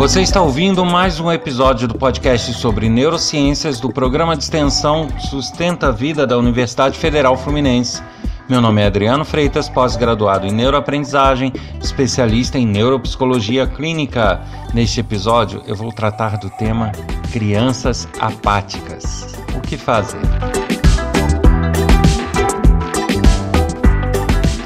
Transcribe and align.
Você 0.00 0.22
está 0.22 0.40
ouvindo 0.40 0.82
mais 0.82 1.20
um 1.20 1.30
episódio 1.30 1.86
do 1.86 1.94
podcast 1.94 2.54
sobre 2.54 2.88
neurociências 2.88 3.78
do 3.78 3.92
programa 3.92 4.34
de 4.34 4.42
extensão 4.42 5.10
Sustenta 5.28 5.88
a 5.88 5.90
Vida 5.90 6.26
da 6.26 6.38
Universidade 6.38 6.98
Federal 6.98 7.36
Fluminense. 7.36 8.02
Meu 8.48 8.62
nome 8.62 8.80
é 8.80 8.86
Adriano 8.86 9.26
Freitas, 9.26 9.68
pós-graduado 9.68 10.46
em 10.46 10.52
neuroaprendizagem, 10.52 11.52
especialista 11.82 12.58
em 12.58 12.64
neuropsicologia 12.64 13.66
clínica. 13.66 14.40
Neste 14.72 15.00
episódio, 15.00 15.62
eu 15.66 15.76
vou 15.76 15.92
tratar 15.92 16.38
do 16.38 16.48
tema 16.48 16.92
crianças 17.30 18.08
apáticas. 18.18 19.36
O 19.54 19.60
que 19.60 19.76
fazer? 19.76 20.59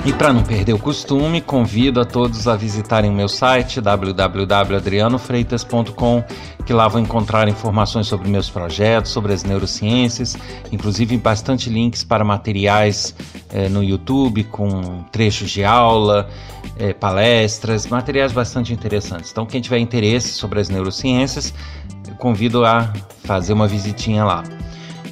E 0.07 0.13
para 0.13 0.35
não 0.35 0.43
perder 0.43 0.75
o 0.75 0.79
costume, 0.79 1.41
convido 1.41 1.99
a 1.99 2.05
todos 2.05 2.47
a 2.47 2.55
visitarem 2.55 3.11
meu 3.11 3.27
site 3.27 3.81
www.adrianofreitas.com, 3.81 6.23
que 6.67 6.75
lá 6.75 6.87
vão 6.89 7.01
encontrar 7.01 7.49
informações 7.49 8.07
sobre 8.07 8.29
meus 8.29 8.51
projetos, 8.51 9.13
sobre 9.13 9.33
as 9.33 9.45
neurociências, 9.45 10.37
inclusive 10.71 11.17
bastante 11.17 11.71
links 11.71 12.05
para 12.05 12.23
materiais 12.23 13.15
eh, 13.51 13.71
no 13.71 13.83
YouTube 13.83 14.45
com 14.45 15.03
trechos 15.11 15.51
de 15.51 15.65
aula, 15.65 16.29
eh, 16.79 16.93
palestras, 16.93 17.87
materiais 17.87 18.31
bastante 18.31 18.75
interessantes. 18.75 19.31
Então, 19.31 19.47
quem 19.47 19.63
tiver 19.63 19.79
interesse 19.79 20.33
sobre 20.33 20.61
as 20.61 20.69
neurociências, 20.69 21.55
convido 22.19 22.63
a 22.63 22.93
fazer 23.25 23.55
uma 23.55 23.67
visitinha 23.67 24.23
lá. 24.23 24.45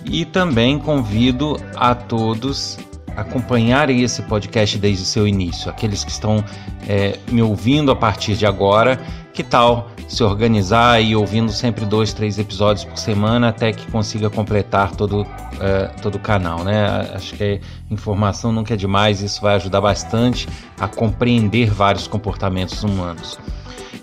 E 0.05 0.27
também 0.27 0.79
convido 0.79 1.57
a 1.77 1.95
todos 1.95 2.77
acompanharem 3.17 4.03
esse 4.03 4.23
podcast 4.23 4.79
desde 4.79 5.03
o 5.03 5.07
seu 5.07 5.27
início, 5.27 5.71
aqueles 5.71 6.05
que 6.05 6.11
estão 6.11 6.45
é, 6.89 7.19
me 7.31 7.43
ouvindo 7.43 7.91
a 7.91 7.97
partir 7.97 8.35
de 8.35 8.47
agora, 8.47 9.01
que 9.33 9.43
tal 9.43 9.91
se 10.09 10.23
organizar 10.23 11.01
e 11.01 11.17
ouvindo 11.17 11.51
sempre 11.51 11.87
dois, 11.87 12.13
três 12.13 12.39
episódios 12.39 12.85
por 12.85 12.99
semana 12.99 13.49
até 13.49 13.73
que 13.73 13.91
consiga 13.91 14.29
completar 14.29 14.95
todo, 14.95 15.27
é, 15.59 15.87
todo 16.03 16.17
o 16.17 16.19
canal, 16.19 16.63
né? 16.63 17.11
Acho 17.15 17.35
que 17.35 17.61
informação 17.91 18.53
nunca 18.53 18.75
é 18.75 18.77
demais, 18.77 19.23
isso 19.23 19.41
vai 19.41 19.55
ajudar 19.55 19.81
bastante 19.81 20.47
a 20.79 20.87
compreender 20.87 21.71
vários 21.71 22.07
comportamentos 22.07 22.83
humanos. 22.83 23.39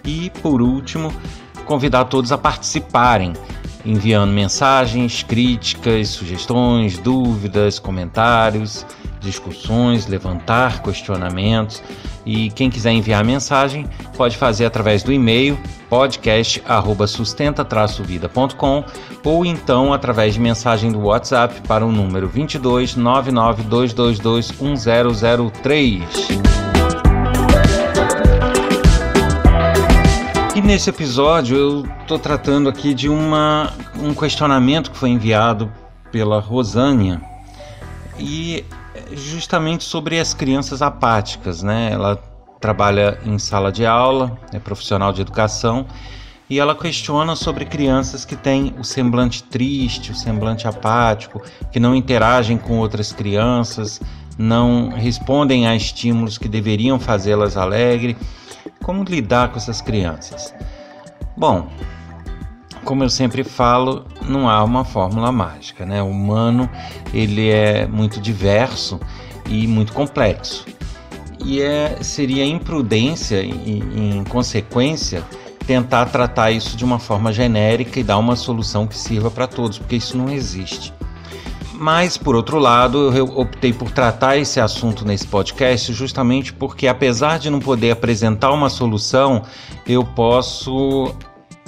E 0.03 0.31
por 0.41 0.63
último, 0.63 1.13
convidar 1.65 2.05
todos 2.05 2.31
a 2.31 2.37
participarem 2.37 3.33
enviando 3.85 4.31
mensagens, 4.31 5.23
críticas, 5.23 6.09
sugestões, 6.09 6.97
dúvidas, 6.97 7.80
comentários, 7.80 8.86
discussões, 9.19 10.08
levantar 10.08 10.81
questionamentos. 10.81 11.83
E 12.25 12.49
quem 12.52 12.69
quiser 12.69 12.91
enviar 12.91 13.23
mensagem 13.23 13.88
pode 14.16 14.38
fazer 14.38 14.66
através 14.66 15.03
do 15.03 15.11
e-mail 15.11 15.59
podcast@sustenta-vida.com 15.89 18.86
ou 19.23 19.45
então 19.45 19.93
através 19.93 20.36
de 20.36 20.39
mensagem 20.39 20.91
do 20.91 20.99
WhatsApp 20.99 21.61
para 21.67 21.83
o 21.86 21.91
número 21.91 22.27
22 22.27 22.95
99222 22.95 24.52
nesse 30.69 30.87
episódio 30.87 31.57
eu 31.57 31.85
estou 32.01 32.19
tratando 32.19 32.69
aqui 32.69 32.93
de 32.93 33.09
uma, 33.09 33.73
um 33.95 34.13
questionamento 34.13 34.91
que 34.91 34.97
foi 34.99 35.09
enviado 35.09 35.73
pela 36.11 36.39
Rosânia 36.39 37.19
e 38.19 38.63
justamente 39.11 39.83
sobre 39.83 40.19
as 40.19 40.31
crianças 40.31 40.83
apáticas, 40.83 41.63
né? 41.63 41.89
Ela 41.91 42.17
trabalha 42.61 43.17
em 43.25 43.39
sala 43.39 43.71
de 43.71 43.83
aula, 43.83 44.37
é 44.53 44.59
profissional 44.59 45.11
de 45.11 45.21
educação 45.21 45.87
e 46.47 46.59
ela 46.59 46.75
questiona 46.75 47.35
sobre 47.35 47.65
crianças 47.65 48.23
que 48.23 48.35
têm 48.35 48.75
o 48.77 48.83
semblante 48.83 49.41
triste, 49.41 50.11
o 50.11 50.15
semblante 50.15 50.67
apático, 50.67 51.41
que 51.71 51.79
não 51.79 51.95
interagem 51.95 52.59
com 52.59 52.77
outras 52.77 53.11
crianças, 53.11 53.99
não 54.37 54.89
respondem 54.89 55.67
a 55.67 55.75
estímulos 55.75 56.37
que 56.37 56.47
deveriam 56.47 56.99
fazê-las 56.99 57.58
alegre 57.58 58.15
como 58.89 59.04
lidar 59.04 59.52
com 59.52 59.58
essas 59.58 59.82
crianças? 59.82 60.52
Bom, 61.38 61.67
como 62.83 63.04
eu 63.04 63.10
sempre 63.11 63.44
falo, 63.44 64.04
não 64.27 64.50
há 64.50 64.64
uma 64.64 64.83
fórmula 64.83 65.32
mágica, 65.32 65.86
né? 65.86 66.02
O 66.02 66.08
humano 66.08 66.67
ele 67.14 67.52
é 67.52 67.86
muito 67.86 68.20
diverso 68.20 69.00
e 69.48 69.67
muito 69.67 69.94
complexo. 69.94 70.66
E 71.45 71.61
é, 71.61 72.02
seria 72.02 72.44
imprudência 72.44 73.44
e, 73.44 73.77
em 73.77 74.23
consequência, 74.23 75.23
tentar 75.67 76.08
tratar 76.08 76.50
isso 76.50 76.76
de 76.76 76.83
uma 76.83 76.98
forma 76.98 77.32
genérica 77.32 78.00
e 78.00 78.04
dar 78.04 78.17
uma 78.17 78.36
solução 78.36 78.88
que 78.88 78.98
sirva 78.98 79.30
para 79.30 79.45
todos, 79.45 79.77
porque 79.77 79.98
isso 79.98 80.17
não 80.17 80.32
existe. 80.32 80.92
Mas, 81.79 82.17
por 82.17 82.35
outro 82.35 82.59
lado, 82.59 83.15
eu 83.15 83.23
optei 83.37 83.71
por 83.71 83.89
tratar 83.89 84.35
esse 84.35 84.59
assunto 84.59 85.05
nesse 85.05 85.25
podcast 85.25 85.93
justamente 85.93 86.51
porque, 86.51 86.89
apesar 86.89 87.39
de 87.39 87.49
não 87.49 87.61
poder 87.61 87.91
apresentar 87.91 88.51
uma 88.51 88.69
solução, 88.69 89.43
eu 89.87 90.03
posso 90.03 91.15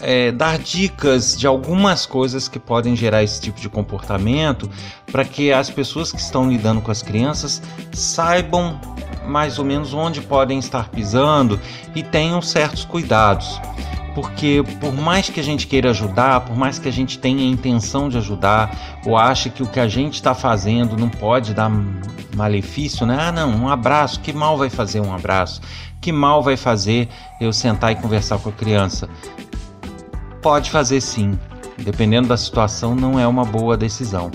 é, 0.02 0.30
dar 0.34 0.60
dicas 0.60 1.38
de 1.38 1.48
algumas 1.48 2.06
coisas 2.06 2.50
que 2.50 2.60
podem 2.60 2.94
gerar 2.94 3.24
esse 3.24 3.40
tipo 3.40 3.62
de 3.62 3.70
comportamento 3.70 4.70
para 5.10 5.24
que 5.24 5.54
as 5.54 5.70
pessoas 5.70 6.12
que 6.12 6.20
estão 6.20 6.50
lidando 6.50 6.82
com 6.82 6.92
as 6.92 7.02
crianças 7.02 7.62
saibam 7.94 8.82
mais 9.26 9.60
ou 9.60 9.64
menos 9.64 9.94
onde 9.94 10.20
podem 10.20 10.60
estar 10.60 10.90
pisando 10.90 11.58
e 11.96 12.04
tenham 12.04 12.42
certos 12.42 12.84
cuidados 12.84 13.62
porque 14.14 14.64
por 14.80 14.94
mais 14.94 15.30
que 15.30 15.40
a 15.40 15.44
gente 15.44 15.68
queira 15.68 15.90
ajudar, 15.92 16.42
por 16.42 16.56
mais 16.56 16.78
que 16.78 16.88
a 16.88 16.92
gente 16.92 17.18
tenha 17.18 17.42
a 17.42 17.46
intenção 17.46 18.10
de 18.10 18.18
ajudar, 18.18 19.02
ou 19.06 19.18
ache 19.18 19.50
que 19.50 19.64
o 19.64 19.68
que 19.68 19.80
a 19.80 19.88
gente 19.88 20.16
está 20.16 20.34
fazendo 20.34 20.98
não 20.98 21.10
pode 21.10 21.54
dar 21.54 21.72
malefício, 22.36 23.06
né? 23.06 23.18
Ah, 23.20 23.32
não, 23.32 23.50
um 23.52 23.70
abraço, 23.70 24.20
que 24.20 24.34
mal 24.34 24.58
vai 24.58 24.70
fazer 24.70 25.00
um 25.00 25.14
abraço? 25.14 25.62
Que 26.00 26.12
mal 26.12 26.42
vai 26.42 26.58
fazer 26.58 27.08
eu 27.40 27.54
sentar 27.54 27.92
e 27.92 27.96
conversar 27.96 28.40
com 28.40 28.50
a 28.50 28.54
criança? 28.54 29.08
Pode 30.42 30.72
fazer 30.72 31.00
sim, 31.02 31.38
dependendo 31.78 32.28
da 32.28 32.38
situação, 32.38 32.96
não 32.96 33.20
é 33.20 33.28
uma 33.28 33.46
boa 33.46 33.78
decisão. 33.78 34.32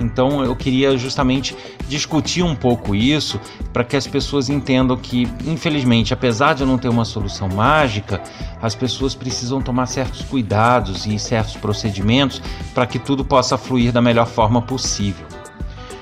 Então 0.00 0.44
eu 0.44 0.54
queria 0.54 0.96
justamente 0.96 1.56
discutir 1.88 2.42
um 2.42 2.54
pouco 2.54 2.94
isso 2.94 3.40
para 3.72 3.82
que 3.82 3.96
as 3.96 4.06
pessoas 4.06 4.48
entendam 4.48 4.96
que, 4.96 5.28
infelizmente, 5.44 6.14
apesar 6.14 6.54
de 6.54 6.64
não 6.64 6.78
ter 6.78 6.88
uma 6.88 7.04
solução 7.04 7.48
mágica, 7.48 8.22
as 8.62 8.74
pessoas 8.74 9.14
precisam 9.14 9.60
tomar 9.60 9.86
certos 9.86 10.22
cuidados 10.22 11.06
e 11.06 11.18
certos 11.18 11.56
procedimentos 11.56 12.40
para 12.74 12.86
que 12.86 12.98
tudo 12.98 13.24
possa 13.24 13.58
fluir 13.58 13.92
da 13.92 14.00
melhor 14.00 14.26
forma 14.26 14.62
possível. 14.62 15.26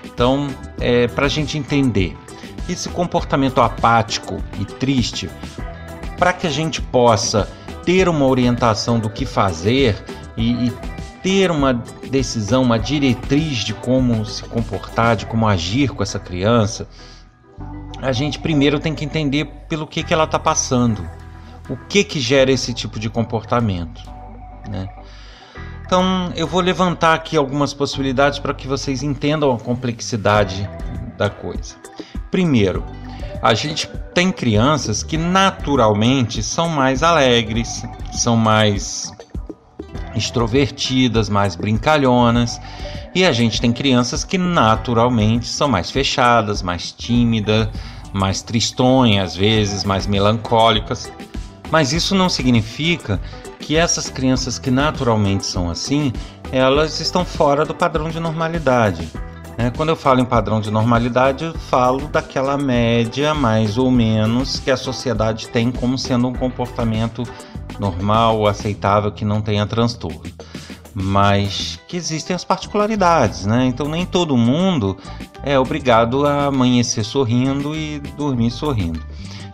Então, 0.05 0.49
é, 0.79 1.07
para 1.09 1.27
a 1.27 1.29
gente 1.29 1.57
entender 1.57 2.17
esse 2.69 2.89
comportamento 2.89 3.61
apático 3.61 4.43
e 4.59 4.65
triste, 4.65 5.31
para 6.19 6.33
que 6.33 6.47
a 6.47 6.51
gente 6.51 6.83
possa 6.83 7.49
ter 7.85 8.09
uma 8.09 8.27
orientação 8.27 8.99
do 8.99 9.09
que 9.09 9.25
fazer 9.25 9.97
e, 10.37 10.67
e 10.67 10.73
ter 11.27 11.51
uma 11.51 11.75
decisão, 12.09 12.63
uma 12.63 12.79
diretriz 12.79 13.65
de 13.65 13.75
como 13.75 14.25
se 14.25 14.45
comportar, 14.45 15.17
de 15.17 15.27
como 15.27 15.49
agir 15.49 15.91
com 15.91 16.01
essa 16.01 16.21
criança, 16.21 16.87
a 18.01 18.13
gente 18.13 18.39
primeiro 18.39 18.79
tem 18.79 18.95
que 18.95 19.05
entender 19.05 19.45
pelo 19.69 19.89
que, 19.89 20.05
que 20.05 20.15
ela 20.15 20.23
está 20.23 20.39
passando, 20.39 21.05
o 21.69 21.77
que 21.77 22.05
que 22.05 22.21
gera 22.21 22.53
esse 22.53 22.73
tipo 22.73 23.01
de 23.01 23.11
comportamento, 23.11 24.09
né? 24.71 24.89
Então 25.85 26.33
eu 26.37 26.47
vou 26.47 26.61
levantar 26.61 27.15
aqui 27.15 27.37
algumas 27.37 27.75
possibilidades 27.75 28.39
para 28.39 28.55
que 28.55 28.69
vocês 28.69 29.03
entendam 29.03 29.53
a 29.53 29.59
complexidade 29.59 30.71
da 31.19 31.29
coisa. 31.29 31.75
Primeiro, 32.31 32.85
a 33.43 33.53
gente 33.53 33.89
tem 34.15 34.31
crianças 34.31 35.03
que 35.03 35.19
naturalmente 35.19 36.41
são 36.41 36.69
mais 36.69 37.03
alegres, 37.03 37.85
são 38.13 38.37
mais 38.37 39.16
extrovertidas, 40.17 41.29
mais 41.29 41.55
brincalhonas, 41.55 42.61
e 43.15 43.25
a 43.25 43.33
gente 43.33 43.61
tem 43.61 43.73
crianças 43.73 44.25
que 44.25 44.39
naturalmente 44.39 45.47
são 45.47 45.69
mais 45.69 45.91
fechadas, 45.91 46.63
mais 46.63 46.91
tímidas, 46.91 47.69
mais 48.13 48.43
tristonhas, 48.43 49.33
às 49.33 49.37
vezes 49.37 49.85
mais 49.85 50.07
melancólicas. 50.07 51.13
Mas 51.71 51.93
isso 51.93 52.15
não 52.15 52.29
significa 52.29 53.21
que 53.59 53.77
essas 53.77 54.09
crianças 54.09 54.59
que 54.59 54.71
naturalmente 54.71 55.45
são 55.45 55.71
assim, 55.71 56.13
elas 56.53 57.01
estão 57.01 57.25
fora 57.25 57.65
do 57.65 57.75
padrão 57.75 58.09
de 58.09 58.21
normalidade. 58.21 59.09
Né? 59.57 59.73
Quando 59.77 59.89
eu 59.89 59.97
falo 59.97 60.21
em 60.21 60.25
padrão 60.25 60.61
de 60.61 60.71
normalidade, 60.71 61.45
eu 61.45 61.55
falo 61.55 62.07
daquela 62.09 62.57
média 62.57 63.35
mais 63.35 63.79
ou 63.79 63.91
menos 63.91 64.61
que 64.61 64.71
a 64.71 64.77
sociedade 64.77 65.49
tem 65.49 65.73
como 65.73 65.97
sendo 65.97 66.29
um 66.29 66.35
comportamento 66.35 67.25
normal, 67.79 68.47
aceitável, 68.47 69.13
que 69.13 69.25
não 69.25 69.41
tenha 69.41 69.67
transtorno. 69.67 70.23
Mas 70.95 71.79
que 71.87 71.97
existem 71.97 72.35
as 72.35 72.45
particularidades, 72.45 73.45
né? 73.45 73.67
Então 73.67 73.87
nem 73.89 74.07
todo 74.07 74.37
mundo 74.37 74.97
é 75.43 75.59
obrigado 75.59 76.27
a 76.27 76.47
amanhecer 76.47 77.05
sorrindo 77.05 77.77
e 77.77 77.99
dormir 78.17 78.51
sorrindo. 78.51 79.01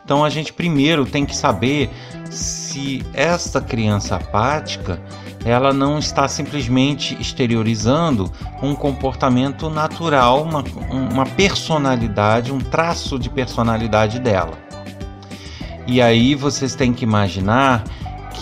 Então 0.04 0.24
a 0.24 0.30
gente 0.30 0.52
primeiro 0.52 1.04
tem 1.04 1.26
que 1.26 1.34
saber 1.34 1.90
se 2.30 3.04
esta 3.12 3.60
criança 3.60 4.16
apática 4.16 5.00
ela 5.44 5.72
não 5.72 5.98
está 5.98 6.28
simplesmente 6.28 7.20
exteriorizando 7.20 8.30
um 8.62 8.74
comportamento 8.74 9.68
natural, 9.68 10.42
uma, 10.42 10.62
uma 10.90 11.26
personalidade, 11.26 12.52
um 12.52 12.58
traço 12.58 13.18
de 13.18 13.28
personalidade 13.28 14.18
dela. 14.18 14.56
E 15.86 16.00
aí 16.00 16.34
vocês 16.34 16.74
têm 16.74 16.92
que 16.92 17.04
imaginar 17.04 17.82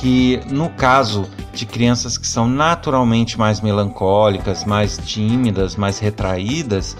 que 0.00 0.40
no 0.50 0.70
caso 0.70 1.28
de 1.52 1.66
crianças 1.66 2.16
que 2.16 2.26
são 2.26 2.48
naturalmente 2.48 3.38
mais 3.38 3.60
melancólicas, 3.60 4.64
mais 4.64 4.96
tímidas, 4.96 5.76
mais 5.76 5.98
retraídas, 5.98 6.96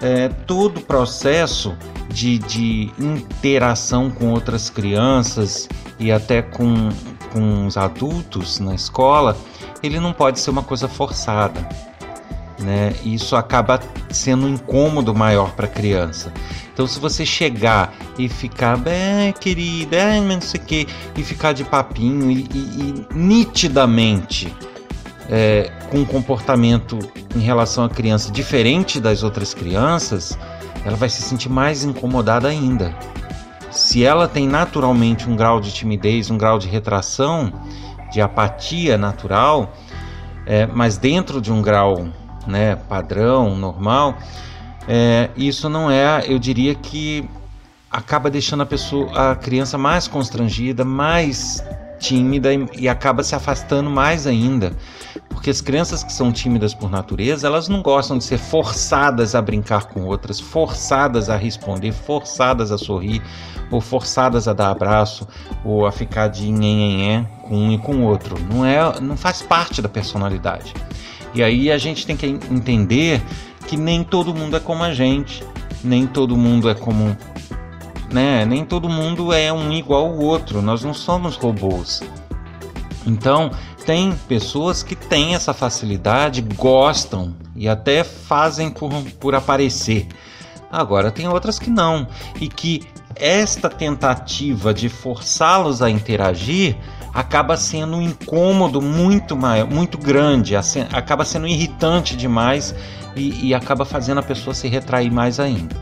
é, 0.00 0.28
todo 0.28 0.78
o 0.78 0.80
processo 0.80 1.76
de, 2.08 2.38
de 2.38 2.90
interação 2.98 4.10
com 4.10 4.30
outras 4.30 4.70
crianças 4.70 5.68
e 5.98 6.10
até 6.10 6.40
com, 6.40 6.88
com 7.34 7.66
os 7.66 7.76
adultos 7.76 8.58
na 8.58 8.74
escola, 8.74 9.36
ele 9.82 10.00
não 10.00 10.14
pode 10.14 10.40
ser 10.40 10.50
uma 10.50 10.62
coisa 10.62 10.88
forçada. 10.88 11.68
Né? 12.58 12.94
Isso 13.04 13.34
acaba 13.34 13.80
sendo 14.10 14.46
um 14.46 14.50
incômodo 14.50 15.14
maior 15.14 15.52
para 15.52 15.66
a 15.66 15.68
criança. 15.68 16.32
Então, 16.72 16.86
se 16.86 16.98
você 16.98 17.26
chegar 17.26 17.94
e 18.18 18.28
ficar, 18.28 18.76
bem, 18.76 19.32
querida, 19.32 19.96
é, 19.96 20.20
não 20.20 20.40
sei 20.40 20.60
o 20.60 20.64
quê, 20.64 20.86
e 21.16 21.22
ficar 21.22 21.52
de 21.52 21.64
papinho 21.64 22.30
e, 22.30 22.46
e, 22.52 22.58
e 22.58 23.06
nitidamente 23.14 24.54
é, 25.28 25.70
com 25.90 25.98
um 25.98 26.04
comportamento 26.04 26.98
em 27.34 27.40
relação 27.40 27.84
à 27.84 27.88
criança 27.88 28.30
diferente 28.30 29.00
das 29.00 29.22
outras 29.22 29.54
crianças, 29.54 30.38
ela 30.84 30.96
vai 30.96 31.08
se 31.08 31.22
sentir 31.22 31.48
mais 31.48 31.84
incomodada 31.84 32.48
ainda. 32.48 32.94
Se 33.70 34.04
ela 34.04 34.28
tem 34.28 34.46
naturalmente 34.46 35.28
um 35.28 35.36
grau 35.36 35.60
de 35.60 35.72
timidez, 35.72 36.30
um 36.30 36.36
grau 36.36 36.58
de 36.58 36.68
retração, 36.68 37.52
de 38.12 38.20
apatia 38.20 38.98
natural, 38.98 39.72
é, 40.44 40.66
mas 40.66 40.98
dentro 40.98 41.40
de 41.40 41.50
um 41.50 41.62
grau 41.62 42.08
né, 42.46 42.76
padrão, 42.76 43.56
normal, 43.56 44.16
é, 44.88 45.30
isso 45.36 45.68
não 45.68 45.90
é, 45.90 46.24
eu 46.26 46.38
diria 46.38 46.74
que 46.74 47.28
acaba 47.90 48.30
deixando 48.30 48.62
a 48.62 48.66
pessoa, 48.66 49.32
a 49.32 49.36
criança 49.36 49.76
mais 49.76 50.08
constrangida, 50.08 50.84
mais 50.84 51.62
tímida 52.02 52.52
e, 52.52 52.66
e 52.78 52.88
acaba 52.88 53.22
se 53.22 53.34
afastando 53.34 53.88
mais 53.88 54.26
ainda. 54.26 54.72
Porque 55.28 55.50
as 55.50 55.60
crianças 55.60 56.02
que 56.02 56.12
são 56.12 56.32
tímidas 56.32 56.74
por 56.74 56.90
natureza, 56.90 57.46
elas 57.46 57.68
não 57.68 57.80
gostam 57.80 58.18
de 58.18 58.24
ser 58.24 58.38
forçadas 58.38 59.34
a 59.34 59.40
brincar 59.40 59.86
com 59.86 60.04
outras, 60.04 60.40
forçadas 60.40 61.30
a 61.30 61.36
responder, 61.36 61.92
forçadas 61.92 62.72
a 62.72 62.78
sorrir, 62.78 63.22
ou 63.70 63.80
forçadas 63.80 64.46
a 64.48 64.52
dar 64.52 64.70
abraço, 64.70 65.26
ou 65.64 65.86
a 65.86 65.92
ficar 65.92 66.28
de 66.28 66.50
nhenhenhé 66.50 67.26
com 67.42 67.56
um 67.56 67.72
e 67.72 67.78
com 67.78 67.96
o 67.96 68.02
outro. 68.02 68.36
Não 68.52 68.64
é, 68.64 69.00
não 69.00 69.16
faz 69.16 69.40
parte 69.40 69.80
da 69.80 69.88
personalidade. 69.88 70.74
E 71.34 71.42
aí 71.42 71.70
a 71.70 71.78
gente 71.78 72.06
tem 72.06 72.16
que 72.16 72.26
entender 72.26 73.22
que 73.66 73.76
nem 73.76 74.04
todo 74.04 74.34
mundo 74.34 74.56
é 74.56 74.60
como 74.60 74.82
a 74.82 74.92
gente, 74.92 75.44
nem 75.82 76.06
todo 76.06 76.36
mundo 76.36 76.68
é 76.68 76.74
como. 76.74 77.16
Né? 78.12 78.44
Nem 78.44 78.64
todo 78.64 78.88
mundo 78.88 79.32
é 79.32 79.52
um 79.52 79.72
igual 79.72 80.06
ao 80.06 80.18
outro, 80.18 80.60
nós 80.60 80.84
não 80.84 80.92
somos 80.92 81.36
robôs. 81.36 82.02
Então, 83.06 83.50
tem 83.84 84.12
pessoas 84.28 84.82
que 84.82 84.94
têm 84.94 85.34
essa 85.34 85.52
facilidade, 85.52 86.42
gostam 86.42 87.34
e 87.56 87.68
até 87.68 88.04
fazem 88.04 88.70
por, 88.70 88.92
por 89.18 89.34
aparecer. 89.34 90.06
Agora, 90.70 91.10
tem 91.10 91.28
outras 91.28 91.58
que 91.58 91.68
não, 91.68 92.06
e 92.40 92.48
que 92.48 92.82
esta 93.16 93.68
tentativa 93.68 94.72
de 94.72 94.88
forçá-los 94.88 95.82
a 95.82 95.90
interagir 95.90 96.76
acaba 97.12 97.56
sendo 97.56 97.96
um 97.96 98.02
incômodo 98.02 98.80
muito 98.80 99.36
maior, 99.36 99.68
muito 99.68 99.98
grande, 99.98 100.54
acaba 100.56 101.24
sendo 101.24 101.46
irritante 101.46 102.16
demais 102.16 102.74
e, 103.14 103.48
e 103.48 103.54
acaba 103.54 103.84
fazendo 103.84 104.18
a 104.18 104.22
pessoa 104.22 104.54
se 104.54 104.68
retrair 104.68 105.10
mais 105.10 105.38
ainda. 105.38 105.76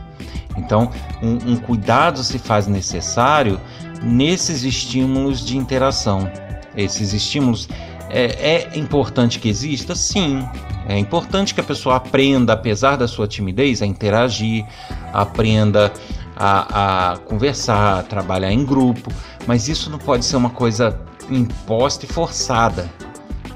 Então, 0.57 0.91
um, 1.21 1.53
um 1.53 1.55
cuidado 1.55 2.23
se 2.23 2.37
faz 2.37 2.67
necessário 2.67 3.59
nesses 4.03 4.63
estímulos 4.63 5.45
de 5.45 5.57
interação. 5.57 6.29
Esses 6.75 7.13
estímulos 7.13 7.69
é, 8.09 8.69
é, 8.73 8.77
importante 8.77 9.39
que 9.39 9.47
exista? 9.47 9.95
Sim. 9.95 10.45
É 10.87 10.97
importante 10.97 11.53
que 11.53 11.61
a 11.61 11.63
pessoa 11.63 11.95
aprenda, 11.95 12.53
apesar 12.53 12.97
da 12.97 13.07
sua 13.07 13.27
timidez, 13.27 13.81
a 13.81 13.85
interagir, 13.85 14.65
aprenda 15.13 15.93
a, 16.35 17.11
a 17.13 17.17
conversar, 17.17 17.99
a 17.99 18.03
trabalhar 18.03 18.51
em 18.51 18.65
grupo, 18.65 19.11
mas 19.47 19.69
isso 19.69 19.89
não 19.89 19.99
pode 19.99 20.25
ser 20.25 20.35
uma 20.35 20.49
coisa 20.49 20.99
imposta 21.29 22.05
e 22.05 22.07
forçada, 22.09 22.89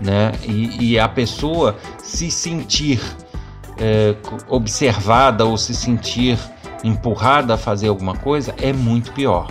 né? 0.01 0.31
E, 0.43 0.91
e 0.91 0.99
a 0.99 1.07
pessoa 1.07 1.75
se 1.97 2.29
sentir 2.29 3.01
é, 3.77 4.15
observada 4.47 5.45
ou 5.45 5.57
se 5.57 5.73
sentir 5.73 6.37
empurrada 6.83 7.55
a 7.55 7.57
fazer 7.57 7.87
alguma 7.87 8.15
coisa 8.15 8.53
é 8.61 8.71
muito 8.71 9.11
pior. 9.11 9.47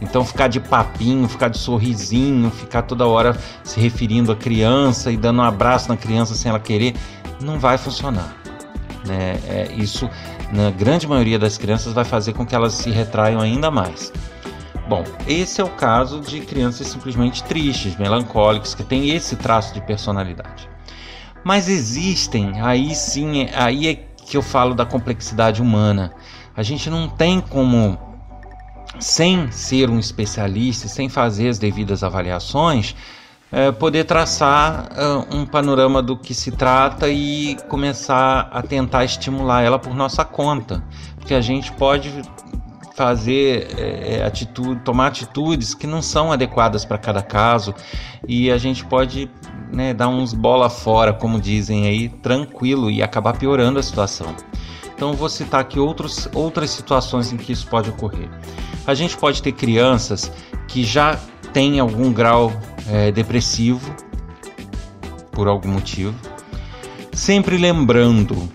Então 0.00 0.24
ficar 0.24 0.48
de 0.48 0.60
papinho, 0.60 1.26
ficar 1.28 1.48
de 1.48 1.58
sorrisinho, 1.58 2.50
ficar 2.50 2.82
toda 2.82 3.06
hora 3.06 3.36
se 3.64 3.80
referindo 3.80 4.30
à 4.30 4.36
criança 4.36 5.10
e 5.10 5.16
dando 5.16 5.40
um 5.40 5.44
abraço 5.44 5.88
na 5.88 5.96
criança 5.96 6.34
sem 6.34 6.50
ela 6.50 6.60
querer, 6.60 6.94
não 7.40 7.58
vai 7.58 7.78
funcionar. 7.78 8.36
Né? 9.06 9.38
É, 9.48 9.72
isso, 9.76 10.10
na 10.52 10.70
grande 10.70 11.06
maioria 11.06 11.38
das 11.38 11.56
crianças, 11.56 11.92
vai 11.92 12.04
fazer 12.04 12.34
com 12.34 12.44
que 12.44 12.54
elas 12.54 12.74
se 12.74 12.90
retraiam 12.90 13.40
ainda 13.40 13.70
mais. 13.70 14.12
Bom, 14.88 15.02
esse 15.26 15.60
é 15.60 15.64
o 15.64 15.68
caso 15.68 16.20
de 16.20 16.40
crianças 16.40 16.86
simplesmente 16.86 17.42
tristes, 17.42 17.96
melancólicas, 17.96 18.72
que 18.72 18.84
têm 18.84 19.10
esse 19.10 19.34
traço 19.34 19.74
de 19.74 19.80
personalidade. 19.80 20.68
Mas 21.42 21.68
existem, 21.68 22.60
aí 22.60 22.94
sim, 22.94 23.48
aí 23.52 23.88
é 23.88 23.94
que 23.94 24.36
eu 24.36 24.42
falo 24.42 24.74
da 24.74 24.86
complexidade 24.86 25.60
humana. 25.60 26.12
A 26.56 26.62
gente 26.62 26.88
não 26.88 27.08
tem 27.08 27.40
como, 27.40 27.98
sem 29.00 29.50
ser 29.50 29.90
um 29.90 29.98
especialista, 29.98 30.86
sem 30.86 31.08
fazer 31.08 31.48
as 31.48 31.58
devidas 31.58 32.04
avaliações, 32.04 32.94
é, 33.50 33.72
poder 33.72 34.04
traçar 34.04 34.88
uh, 34.92 35.36
um 35.36 35.46
panorama 35.46 36.02
do 36.02 36.16
que 36.16 36.34
se 36.34 36.50
trata 36.50 37.08
e 37.08 37.56
começar 37.68 38.48
a 38.52 38.62
tentar 38.62 39.04
estimular 39.04 39.62
ela 39.62 39.78
por 39.78 39.94
nossa 39.94 40.24
conta. 40.24 40.82
Porque 41.16 41.34
a 41.34 41.40
gente 41.40 41.72
pode 41.72 42.22
fazer 42.96 43.68
é, 43.78 44.24
atitude, 44.24 44.80
tomar 44.80 45.08
atitudes 45.08 45.74
que 45.74 45.86
não 45.86 46.00
são 46.00 46.32
adequadas 46.32 46.82
para 46.82 46.96
cada 46.96 47.22
caso 47.22 47.74
e 48.26 48.50
a 48.50 48.56
gente 48.56 48.86
pode 48.86 49.30
né, 49.70 49.92
dar 49.92 50.08
uns 50.08 50.32
bola 50.32 50.70
fora, 50.70 51.12
como 51.12 51.38
dizem 51.38 51.86
aí, 51.86 52.08
tranquilo 52.08 52.90
e 52.90 53.02
acabar 53.02 53.36
piorando 53.36 53.78
a 53.78 53.82
situação. 53.82 54.34
Então 54.94 55.12
vou 55.12 55.28
citar 55.28 55.60
aqui 55.60 55.78
outros, 55.78 56.26
outras 56.34 56.70
situações 56.70 57.30
em 57.30 57.36
que 57.36 57.52
isso 57.52 57.66
pode 57.66 57.90
ocorrer. 57.90 58.30
A 58.86 58.94
gente 58.94 59.14
pode 59.14 59.42
ter 59.42 59.52
crianças 59.52 60.32
que 60.66 60.82
já 60.82 61.20
têm 61.52 61.78
algum 61.78 62.10
grau 62.10 62.50
é, 62.88 63.12
depressivo 63.12 63.94
por 65.32 65.48
algum 65.48 65.68
motivo, 65.68 66.14
sempre 67.12 67.58
lembrando 67.58 68.48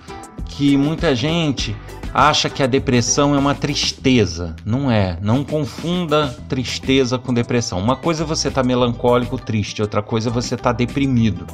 que 0.48 0.76
muita 0.76 1.16
gente 1.16 1.76
acha 2.14 2.50
que 2.50 2.62
a 2.62 2.68
depressão 2.68 3.36
é 3.36 3.38
uma 3.38 3.56
tristeza. 3.56 4.56
Não 4.66 4.92
é. 4.92 5.18
Não 5.22 5.44
confunda 5.44 6.36
tristeza 6.48 7.18
com 7.18 7.34
depressão. 7.34 7.80
Uma 7.80 7.96
coisa 7.96 8.24
é 8.24 8.26
você 8.26 8.48
estar 8.48 8.62
tá 8.62 8.68
melancólico, 8.68 9.38
triste, 9.38 9.82
outra 9.82 10.02
coisa 10.02 10.30
é 10.30 10.32
você 10.32 10.56
estar 10.56 10.72
tá 10.72 10.78
deprimido. 10.78 11.46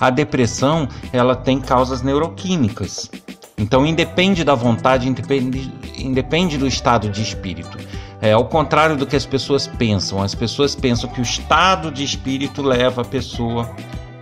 A 0.00 0.10
depressão, 0.10 0.88
ela 1.12 1.34
tem 1.34 1.60
causas 1.60 2.02
neuroquímicas. 2.02 3.10
Então, 3.58 3.86
independe 3.86 4.44
da 4.44 4.54
vontade, 4.54 5.08
independe, 5.08 5.72
independe 5.98 6.58
do 6.58 6.66
estado 6.66 7.08
de 7.08 7.22
espírito. 7.22 7.78
É 8.20 8.32
ao 8.32 8.46
contrário 8.46 8.96
do 8.96 9.06
que 9.06 9.16
as 9.16 9.24
pessoas 9.24 9.66
pensam. 9.66 10.22
As 10.22 10.34
pessoas 10.34 10.74
pensam 10.74 11.08
que 11.08 11.20
o 11.20 11.22
estado 11.22 11.90
de 11.90 12.04
espírito 12.04 12.62
leva 12.62 13.02
a 13.02 13.04
pessoa 13.04 13.74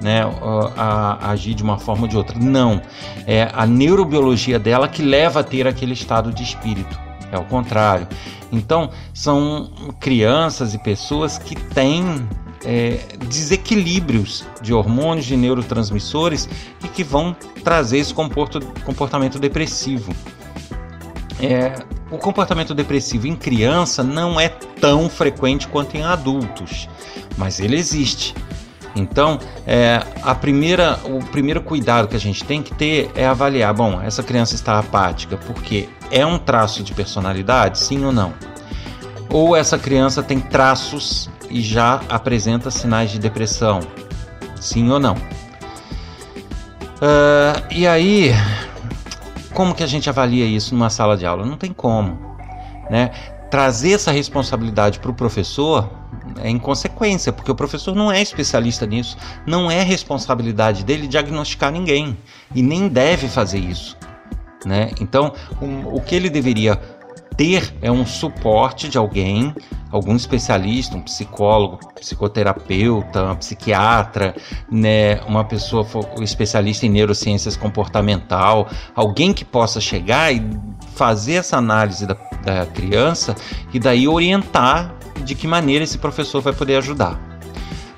né, 0.04 0.20
a, 0.76 1.16
a, 1.18 1.30
agir 1.30 1.54
de 1.54 1.62
uma 1.62 1.78
forma 1.78 2.02
ou 2.02 2.08
de 2.08 2.14
outra. 2.14 2.38
Não. 2.38 2.82
É 3.26 3.48
a 3.54 3.64
neurobiologia 3.64 4.58
dela 4.58 4.86
que 4.86 5.02
leva 5.02 5.40
a 5.40 5.42
ter 5.42 5.66
aquele 5.66 5.94
estado 5.94 6.30
de 6.30 6.42
espírito. 6.42 7.00
É 7.32 7.38
o 7.38 7.44
contrário. 7.46 8.06
Então, 8.52 8.90
são 9.14 9.70
crianças 9.98 10.74
e 10.74 10.78
pessoas 10.78 11.38
que 11.38 11.56
têm 11.56 12.28
é, 12.66 13.00
desequilíbrios 13.26 14.44
de 14.60 14.74
hormônios, 14.74 15.24
de 15.24 15.38
neurotransmissores 15.38 16.48
e 16.84 16.88
que 16.88 17.02
vão 17.02 17.34
trazer 17.64 17.96
esse 17.96 18.12
comportamento 18.12 19.38
depressivo. 19.38 20.12
É, 21.40 21.74
o 22.10 22.18
comportamento 22.18 22.74
depressivo 22.74 23.26
em 23.26 23.34
criança 23.34 24.02
não 24.02 24.38
é 24.38 24.50
tão 24.50 25.08
frequente 25.08 25.66
quanto 25.66 25.96
em 25.96 26.04
adultos, 26.04 26.88
mas 27.38 27.58
ele 27.58 27.76
existe. 27.76 28.34
Então, 28.96 29.38
é, 29.66 30.00
a 30.22 30.34
primeira, 30.34 31.00
o 31.04 31.18
primeiro 31.24 31.60
cuidado 31.60 32.08
que 32.08 32.16
a 32.16 32.20
gente 32.20 32.44
tem 32.44 32.62
que 32.62 32.72
ter 32.74 33.10
é 33.14 33.26
avaliar: 33.26 33.74
bom, 33.74 34.00
essa 34.00 34.22
criança 34.22 34.54
está 34.54 34.78
apática 34.78 35.36
porque 35.36 35.88
é 36.10 36.24
um 36.24 36.38
traço 36.38 36.82
de 36.82 36.94
personalidade, 36.94 37.78
sim 37.78 38.04
ou 38.04 38.12
não? 38.12 38.32
ou 39.34 39.56
essa 39.56 39.76
criança 39.76 40.22
tem 40.22 40.38
traços 40.38 41.28
e 41.50 41.60
já 41.60 42.00
apresenta 42.08 42.70
sinais 42.70 43.10
de 43.10 43.18
depressão? 43.18 43.80
Sim 44.60 44.88
ou 44.92 45.00
não? 45.00 45.14
Uh, 47.02 47.66
e 47.68 47.84
aí, 47.84 48.32
como 49.52 49.74
que 49.74 49.82
a 49.82 49.88
gente 49.88 50.08
avalia 50.08 50.46
isso 50.46 50.72
numa 50.72 50.88
sala 50.88 51.16
de 51.16 51.26
aula? 51.26 51.44
Não 51.44 51.56
tem 51.56 51.72
como, 51.72 52.16
né? 52.88 53.10
Trazer 53.54 53.92
essa 53.92 54.10
responsabilidade 54.10 54.98
para 54.98 55.12
o 55.12 55.14
professor 55.14 55.88
é 56.42 56.50
inconsequência, 56.50 57.32
porque 57.32 57.52
o 57.52 57.54
professor 57.54 57.94
não 57.94 58.10
é 58.10 58.20
especialista 58.20 58.84
nisso, 58.84 59.16
não 59.46 59.70
é 59.70 59.80
responsabilidade 59.80 60.84
dele 60.84 61.06
diagnosticar 61.06 61.70
ninguém 61.70 62.18
e 62.52 62.60
nem 62.60 62.88
deve 62.88 63.28
fazer 63.28 63.60
isso, 63.60 63.96
né? 64.66 64.90
Então, 65.00 65.32
um, 65.62 65.86
o 65.86 66.00
que 66.00 66.16
ele 66.16 66.28
deveria 66.28 66.74
ter 67.36 67.72
é 67.80 67.92
um 67.92 68.04
suporte 68.04 68.88
de 68.88 68.98
alguém, 68.98 69.54
algum 69.90 70.16
especialista, 70.16 70.96
um 70.96 71.02
psicólogo, 71.02 71.78
psicoterapeuta, 71.94 73.36
psiquiatra, 73.36 74.34
né, 74.68 75.20
uma 75.28 75.44
pessoa 75.44 75.86
especialista 76.20 76.86
em 76.86 76.88
neurociências 76.88 77.56
comportamental, 77.56 78.68
alguém 78.96 79.32
que 79.32 79.44
possa 79.44 79.80
chegar 79.80 80.32
e 80.32 80.40
fazer 80.94 81.34
essa 81.34 81.56
análise 81.56 82.06
da, 82.06 82.16
da 82.44 82.66
criança 82.66 83.34
e 83.72 83.78
daí 83.78 84.06
orientar 84.06 84.94
de 85.24 85.34
que 85.34 85.46
maneira 85.46 85.84
esse 85.84 85.98
professor 85.98 86.40
vai 86.40 86.52
poder 86.52 86.76
ajudar. 86.76 87.20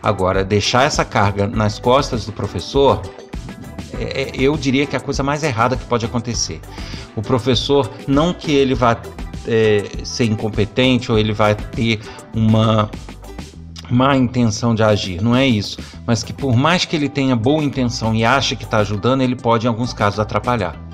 Agora, 0.02 0.44
deixar 0.44 0.84
essa 0.84 1.04
carga 1.04 1.46
nas 1.46 1.78
costas 1.78 2.26
do 2.26 2.32
professor, 2.32 3.02
é, 3.98 4.22
é 4.22 4.32
eu 4.34 4.56
diria 4.56 4.86
que 4.86 4.94
é 4.94 4.98
a 4.98 5.02
coisa 5.02 5.22
mais 5.22 5.42
errada 5.42 5.76
que 5.76 5.84
pode 5.84 6.06
acontecer. 6.06 6.60
O 7.16 7.22
professor, 7.22 7.90
não 8.06 8.32
que 8.32 8.52
ele 8.52 8.74
vá 8.74 9.00
é, 9.46 9.84
ser 10.04 10.24
incompetente 10.24 11.10
ou 11.10 11.18
ele 11.18 11.32
vai 11.32 11.54
ter 11.54 12.00
uma 12.34 12.90
má 13.90 14.16
intenção 14.16 14.74
de 14.74 14.82
agir, 14.82 15.22
não 15.22 15.34
é 15.34 15.46
isso, 15.46 15.78
mas 16.04 16.22
que 16.22 16.32
por 16.32 16.56
mais 16.56 16.84
que 16.84 16.96
ele 16.96 17.08
tenha 17.08 17.36
boa 17.36 17.62
intenção 17.62 18.14
e 18.14 18.24
ache 18.24 18.56
que 18.56 18.64
está 18.64 18.78
ajudando, 18.78 19.22
ele 19.22 19.36
pode 19.36 19.66
em 19.66 19.68
alguns 19.68 19.92
casos 19.92 20.18
atrapalhar. 20.18 20.85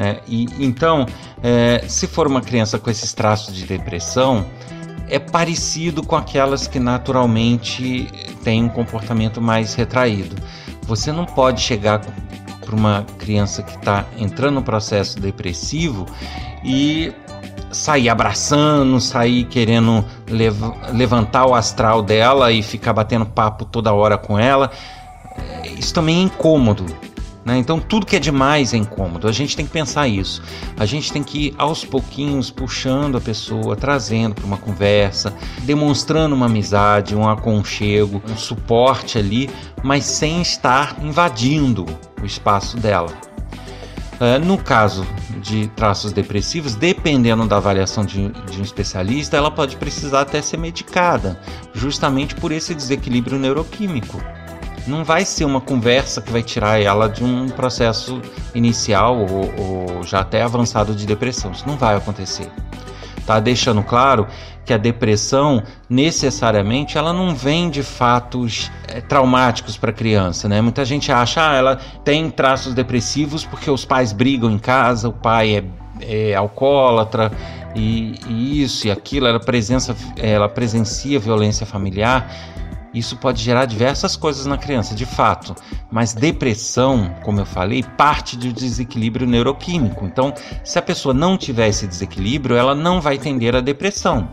Né? 0.00 0.16
E 0.26 0.46
então, 0.58 1.04
é, 1.42 1.84
se 1.86 2.06
for 2.06 2.26
uma 2.26 2.40
criança 2.40 2.78
com 2.78 2.88
esses 2.88 3.12
traços 3.12 3.54
de 3.54 3.66
depressão, 3.66 4.46
é 5.10 5.18
parecido 5.18 6.02
com 6.02 6.16
aquelas 6.16 6.66
que 6.66 6.80
naturalmente 6.80 8.08
têm 8.42 8.64
um 8.64 8.68
comportamento 8.70 9.42
mais 9.42 9.74
retraído. 9.74 10.36
Você 10.84 11.12
não 11.12 11.26
pode 11.26 11.60
chegar 11.60 12.00
para 12.64 12.74
uma 12.74 13.04
criança 13.18 13.62
que 13.62 13.76
está 13.76 14.06
entrando 14.16 14.54
no 14.54 14.62
processo 14.62 15.20
depressivo 15.20 16.06
e 16.64 17.12
sair 17.70 18.08
abraçando, 18.08 18.98
sair 19.02 19.44
querendo 19.44 20.02
lev 20.26 20.62
levantar 20.94 21.44
o 21.44 21.54
astral 21.54 22.00
dela 22.00 22.50
e 22.50 22.62
ficar 22.62 22.94
batendo 22.94 23.26
papo 23.26 23.66
toda 23.66 23.92
hora 23.92 24.16
com 24.16 24.38
ela. 24.38 24.70
Isso 25.78 25.92
também 25.92 26.20
é 26.20 26.22
incômodo. 26.22 26.86
Né? 27.50 27.58
Então, 27.58 27.80
tudo 27.80 28.06
que 28.06 28.14
é 28.14 28.20
demais 28.20 28.72
é 28.72 28.76
incômodo. 28.76 29.26
A 29.26 29.32
gente 29.32 29.56
tem 29.56 29.66
que 29.66 29.72
pensar 29.72 30.06
isso. 30.06 30.40
A 30.78 30.86
gente 30.86 31.12
tem 31.12 31.22
que 31.22 31.48
ir 31.48 31.54
aos 31.58 31.84
pouquinhos 31.84 32.48
puxando 32.48 33.16
a 33.18 33.20
pessoa, 33.20 33.74
trazendo 33.74 34.36
para 34.36 34.44
uma 34.44 34.56
conversa, 34.56 35.34
demonstrando 35.62 36.34
uma 36.34 36.46
amizade, 36.46 37.16
um 37.16 37.28
aconchego, 37.28 38.22
um 38.30 38.36
suporte 38.36 39.18
ali, 39.18 39.50
mas 39.82 40.04
sem 40.04 40.40
estar 40.40 40.96
invadindo 41.02 41.84
o 42.22 42.24
espaço 42.24 42.76
dela. 42.76 43.10
Uh, 44.20 44.38
no 44.44 44.58
caso 44.58 45.04
de 45.40 45.66
traços 45.68 46.12
depressivos, 46.12 46.74
dependendo 46.74 47.48
da 47.48 47.56
avaliação 47.56 48.04
de, 48.04 48.28
de, 48.28 48.60
um 48.60 48.62
especialista, 48.62 49.36
ela 49.36 49.50
pode 49.50 49.76
precisar 49.76 50.20
até 50.20 50.42
ser 50.42 50.58
medicada, 50.58 51.40
justamente 51.72 52.34
por 52.34 52.52
esse 52.52 52.74
desequilíbrio 52.74 53.38
neuroquímico. 53.38 54.22
Não 54.86 55.04
vai 55.04 55.24
ser 55.24 55.44
uma 55.44 55.60
conversa 55.60 56.20
que 56.20 56.32
vai 56.32 56.42
tirar 56.42 56.80
ela 56.80 57.08
de 57.08 57.22
um 57.22 57.48
processo 57.48 58.20
inicial 58.54 59.18
ou, 59.18 59.96
ou 59.96 60.02
já 60.02 60.20
até 60.20 60.42
avançado 60.42 60.94
de 60.94 61.06
depressão. 61.06 61.52
Isso 61.52 61.66
não 61.66 61.76
vai 61.76 61.96
acontecer. 61.96 62.50
Tá 63.26 63.38
deixando 63.38 63.82
claro 63.82 64.26
que 64.64 64.74
a 64.74 64.78
depressão 64.78 65.62
necessariamente 65.88 66.96
ela 66.96 67.12
não 67.12 67.34
vem 67.34 67.70
de 67.70 67.82
fatos 67.82 68.70
é, 68.88 69.00
traumáticos 69.00 69.76
para 69.76 69.90
a 69.90 69.92
criança, 69.92 70.48
né? 70.48 70.60
Muita 70.60 70.84
gente 70.84 71.10
acha 71.12 71.50
ah, 71.50 71.54
ela 71.54 71.76
tem 72.04 72.30
traços 72.30 72.74
depressivos 72.74 73.44
porque 73.44 73.70
os 73.70 73.84
pais 73.84 74.12
brigam 74.12 74.50
em 74.50 74.58
casa, 74.58 75.08
o 75.08 75.12
pai 75.12 75.56
é, 76.00 76.30
é 76.30 76.34
alcoólatra 76.34 77.30
e, 77.74 78.14
e, 78.28 78.62
isso 78.62 78.86
e 78.86 78.90
aquilo, 78.90 79.26
ela 79.26 79.40
presença, 79.40 79.96
ela 80.16 80.48
presencia 80.48 81.18
violência 81.18 81.66
familiar. 81.66 82.28
Isso 82.92 83.16
pode 83.16 83.42
gerar 83.42 83.66
diversas 83.66 84.16
coisas 84.16 84.46
na 84.46 84.58
criança, 84.58 84.94
de 84.94 85.06
fato, 85.06 85.54
mas 85.90 86.12
depressão, 86.12 87.14
como 87.22 87.40
eu 87.40 87.46
falei, 87.46 87.82
parte 87.82 88.36
do 88.36 88.52
desequilíbrio 88.52 89.26
neuroquímico. 89.26 90.04
Então, 90.04 90.34
se 90.64 90.78
a 90.78 90.82
pessoa 90.82 91.14
não 91.14 91.38
tiver 91.38 91.68
esse 91.68 91.86
desequilíbrio, 91.86 92.56
ela 92.56 92.74
não 92.74 93.00
vai 93.00 93.16
tender 93.16 93.54
à 93.54 93.60
depressão 93.60 94.28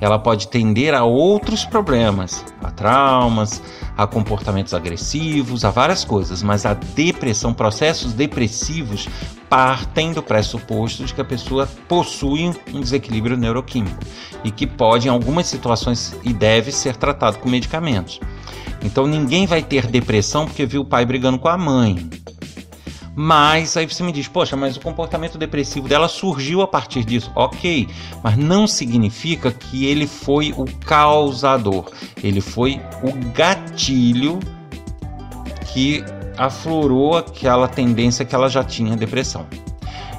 ela 0.00 0.18
pode 0.18 0.48
tender 0.48 0.94
a 0.94 1.04
outros 1.04 1.64
problemas, 1.64 2.44
a 2.62 2.70
traumas, 2.70 3.62
a 3.96 4.06
comportamentos 4.06 4.72
agressivos, 4.72 5.64
a 5.64 5.70
várias 5.70 6.04
coisas, 6.04 6.42
mas 6.42 6.64
a 6.64 6.74
depressão, 6.74 7.52
processos 7.52 8.12
depressivos 8.12 9.08
partem 9.48 10.12
do 10.12 10.22
pressuposto 10.22 11.04
de 11.04 11.12
que 11.12 11.20
a 11.20 11.24
pessoa 11.24 11.68
possui 11.88 12.50
um 12.72 12.80
desequilíbrio 12.80 13.36
neuroquímico 13.36 13.98
e 14.44 14.50
que 14.50 14.66
pode, 14.66 15.08
em 15.08 15.10
algumas 15.10 15.46
situações, 15.46 16.16
e 16.24 16.32
deve 16.32 16.72
ser 16.72 16.96
tratado 16.96 17.38
com 17.38 17.48
medicamentos. 17.48 18.20
Então 18.82 19.06
ninguém 19.06 19.46
vai 19.46 19.62
ter 19.62 19.86
depressão 19.86 20.46
porque 20.46 20.64
viu 20.64 20.82
o 20.82 20.84
pai 20.84 21.04
brigando 21.04 21.38
com 21.38 21.48
a 21.48 21.58
mãe. 21.58 22.08
Mas 23.22 23.76
aí 23.76 23.86
você 23.86 24.02
me 24.02 24.12
diz, 24.12 24.28
poxa, 24.28 24.56
mas 24.56 24.78
o 24.78 24.80
comportamento 24.80 25.36
depressivo 25.36 25.86
dela 25.86 26.08
surgiu 26.08 26.62
a 26.62 26.66
partir 26.66 27.04
disso. 27.04 27.30
Ok, 27.34 27.86
mas 28.24 28.34
não 28.34 28.66
significa 28.66 29.52
que 29.52 29.84
ele 29.84 30.06
foi 30.06 30.54
o 30.56 30.64
causador. 30.86 31.90
Ele 32.24 32.40
foi 32.40 32.80
o 33.02 33.12
gatilho 33.34 34.40
que 35.66 36.02
aflorou 36.38 37.18
aquela 37.18 37.68
tendência 37.68 38.24
que 38.24 38.34
ela 38.34 38.48
já 38.48 38.64
tinha 38.64 38.96
depressão. 38.96 39.46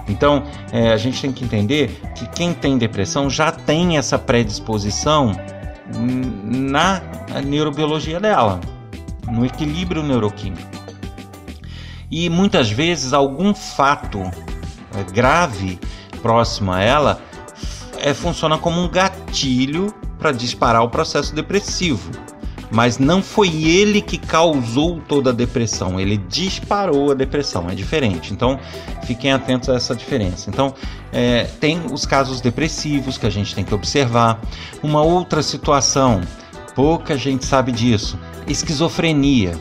Então, 0.08 0.44
é, 0.72 0.94
a 0.94 0.98
gente 0.98 1.20
tem 1.20 1.32
que 1.32 1.44
entender 1.44 2.00
que 2.16 2.28
quem 2.30 2.54
tem 2.54 2.78
depressão 2.78 3.32
já 3.32 3.52
tem 3.52 3.98
essa 3.98 4.20
predisposição 4.20 5.32
na 6.46 7.02
neurobiologia 7.44 8.20
dela, 8.20 8.62
no 9.28 9.44
equilíbrio 9.44 10.04
neuroquímico 10.04 10.81
e 12.12 12.30
muitas 12.30 12.70
vezes 12.70 13.14
algum 13.14 13.54
fato 13.54 14.20
é, 14.94 15.04
grave 15.12 15.80
próximo 16.22 16.72
a 16.72 16.82
ela 16.82 17.22
é, 18.00 18.14
funciona 18.14 18.58
como 18.58 18.82
um 18.82 18.90
gatilho 18.90 19.94
para 20.20 20.32
disparar 20.32 20.84
o 20.84 20.90
processo 20.90 21.34
depressivo. 21.34 22.12
Mas 22.74 22.98
não 22.98 23.22
foi 23.22 23.50
ele 23.66 24.02
que 24.02 24.18
causou 24.18 25.02
toda 25.06 25.32
a 25.32 25.34
depressão, 25.34 26.00
ele 26.00 26.16
disparou 26.16 27.12
a 27.12 27.14
depressão, 27.14 27.70
é 27.70 27.76
diferente. 27.76 28.32
Então 28.32 28.58
fiquem 29.04 29.34
atentos 29.34 29.68
a 29.68 29.76
essa 29.76 29.94
diferença. 29.94 30.50
Então, 30.50 30.74
é, 31.12 31.44
tem 31.60 31.82
os 31.92 32.06
casos 32.06 32.40
depressivos 32.40 33.18
que 33.18 33.26
a 33.26 33.30
gente 33.30 33.54
tem 33.54 33.66
que 33.66 33.74
observar. 33.74 34.40
Uma 34.82 35.02
outra 35.02 35.44
situação, 35.44 36.22
pouca 36.74 37.18
gente 37.18 37.46
sabe 37.46 37.74
disso: 37.74 38.18
esquizofrenia 38.48 39.60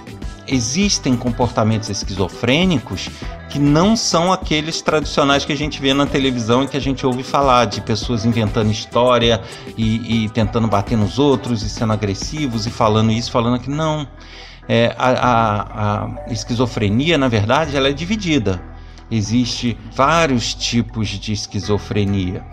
existem 0.50 1.16
comportamentos 1.16 1.88
esquizofrênicos 1.88 3.08
que 3.48 3.58
não 3.58 3.96
são 3.96 4.32
aqueles 4.32 4.82
tradicionais 4.82 5.44
que 5.44 5.52
a 5.52 5.56
gente 5.56 5.80
vê 5.80 5.94
na 5.94 6.06
televisão 6.06 6.64
e 6.64 6.68
que 6.68 6.76
a 6.76 6.80
gente 6.80 7.06
ouve 7.06 7.22
falar 7.22 7.66
de 7.66 7.80
pessoas 7.80 8.24
inventando 8.24 8.70
história 8.70 9.40
e, 9.76 10.24
e 10.24 10.28
tentando 10.30 10.66
bater 10.66 10.98
nos 10.98 11.18
outros 11.18 11.62
e 11.62 11.70
sendo 11.70 11.92
agressivos 11.92 12.66
e 12.66 12.70
falando 12.70 13.12
isso, 13.12 13.30
falando 13.30 13.56
aquilo. 13.56 13.76
Não. 13.76 14.06
É, 14.68 14.94
a, 14.98 15.10
a, 15.10 16.04
a 16.04 16.32
esquizofrenia, 16.32 17.16
na 17.16 17.28
verdade, 17.28 17.76
ela 17.76 17.88
é 17.88 17.92
dividida. 17.92 18.62
Existe 19.10 19.76
vários 19.94 20.54
tipos 20.54 21.08
de 21.08 21.32
esquizofrenia 21.32 22.44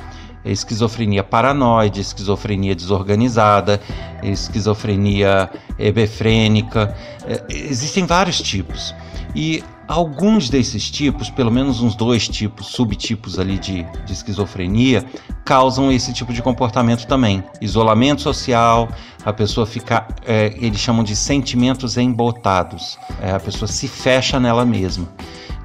esquizofrenia 0.52 1.24
paranoide, 1.24 2.02
esquizofrenia 2.02 2.76
desorganizada, 2.76 3.82
esquizofrenia 4.24 5.50
hebefrênica. 5.78 6.96
É, 7.26 7.44
existem 7.50 8.06
vários 8.06 8.42
tipos. 8.42 8.94
E 9.36 9.64
alguns 9.88 10.50
desses 10.50 10.90
tipos, 10.90 11.30
pelo 11.30 11.52
menos 11.52 11.82
uns 11.82 11.96
dois 11.96 12.28
tipos, 12.28 12.68
subtipos 12.68 13.40
ali 13.40 13.58
de, 13.58 13.84
de 14.06 14.14
esquizofrenia, 14.14 15.06
causam 15.46 15.92
esse 15.92 16.12
tipo 16.14 16.34
de 16.34 16.42
comportamento 16.42 17.06
também. 17.08 17.44
Isolamento 17.62 18.22
social, 18.22 18.90
a 19.24 19.32
pessoa 19.32 19.66
fica, 19.66 20.08
é, 20.26 20.54
eles 20.58 20.80
chamam 20.80 21.04
de 21.04 21.16
sentimentos 21.16 21.98
embotados. 21.98 22.98
É, 23.22 23.32
a 23.32 23.40
pessoa 23.40 23.68
se 23.68 23.88
fecha 23.88 24.40
nela 24.40 24.66
mesma 24.66 25.08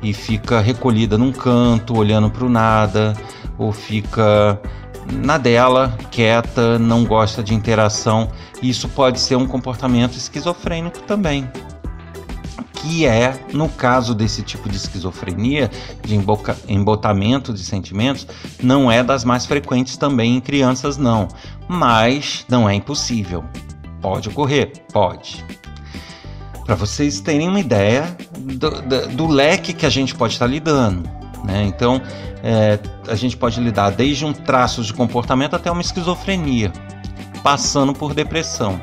e 0.02 0.12
fica 0.12 0.61
recolhida 0.61 1.16
num 1.16 1.32
canto, 1.32 1.97
olhando 1.97 2.28
para 2.30 2.44
o 2.44 2.49
nada, 2.49 3.14
ou 3.56 3.73
fica 3.73 4.61
na 5.11 5.38
dela, 5.38 5.97
quieta, 6.11 6.78
não 6.78 7.04
gosta 7.04 7.42
de 7.42 7.54
interação. 7.54 8.30
Isso 8.62 8.88
pode 8.88 9.21
ser 9.21 9.37
um 9.37 9.47
comportamento 9.47 10.16
esquizofrênico 10.16 11.00
também. 11.00 11.50
Que 12.75 13.06
é, 13.06 13.47
no 13.52 13.68
caso 13.68 14.12
desse 14.12 14.42
tipo 14.42 14.68
de 14.68 14.76
esquizofrenia, 14.76 15.71
de 16.04 16.18
embotamento 16.68 17.52
de 17.52 17.61
sentimentos, 17.61 18.26
não 18.61 18.90
é 18.90 19.04
das 19.04 19.25
mais 19.25 19.47
frequentes 19.47 19.97
também 19.97 20.37
em 20.37 20.40
crianças, 20.40 20.97
não. 20.97 21.28
Mas 21.68 22.44
não 22.49 22.68
é 22.68 22.75
impossível. 22.75 23.44
Pode 24.00 24.28
ocorrer? 24.28 24.73
Pode. 24.92 25.44
Para 26.72 26.86
vocês 26.86 27.20
terem 27.20 27.50
uma 27.50 27.60
ideia 27.60 28.16
do, 28.34 28.70
do, 28.70 29.08
do, 29.08 29.26
leque 29.26 29.74
que 29.74 29.84
a 29.84 29.90
gente 29.90 30.14
pode 30.14 30.32
estar 30.32 30.46
lidando. 30.46 31.06
Né? 31.44 31.64
Então, 31.64 32.00
é, 32.42 32.78
a 33.06 33.14
gente 33.14 33.36
pode 33.36 33.60
lidar 33.60 33.90
desde 33.90 34.24
um 34.24 34.32
traço 34.32 34.82
de 34.82 34.90
comportamento 34.94 35.54
até 35.54 35.70
uma 35.70 35.82
esquizofrenia, 35.82 36.72
passando 37.42 37.92
por 37.92 38.14
depressão. 38.14 38.80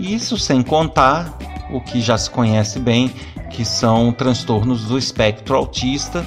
Isso 0.00 0.38
sem 0.38 0.62
contar 0.62 1.36
o 1.70 1.78
que 1.78 2.00
já 2.00 2.16
se 2.16 2.30
conhece 2.30 2.78
bem, 2.78 3.12
que 3.50 3.66
são 3.66 4.10
transtornos 4.10 4.84
do 4.84 4.96
espectro 4.96 5.56
autista, 5.56 6.26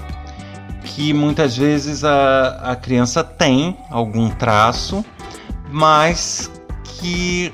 que 0.84 1.12
muitas 1.12 1.58
vezes 1.58 2.04
a, 2.04 2.72
a 2.72 2.76
criança 2.76 3.24
tem 3.24 3.76
algum 3.90 4.30
traço, 4.30 5.04
mas 5.72 6.52
que 6.84 7.52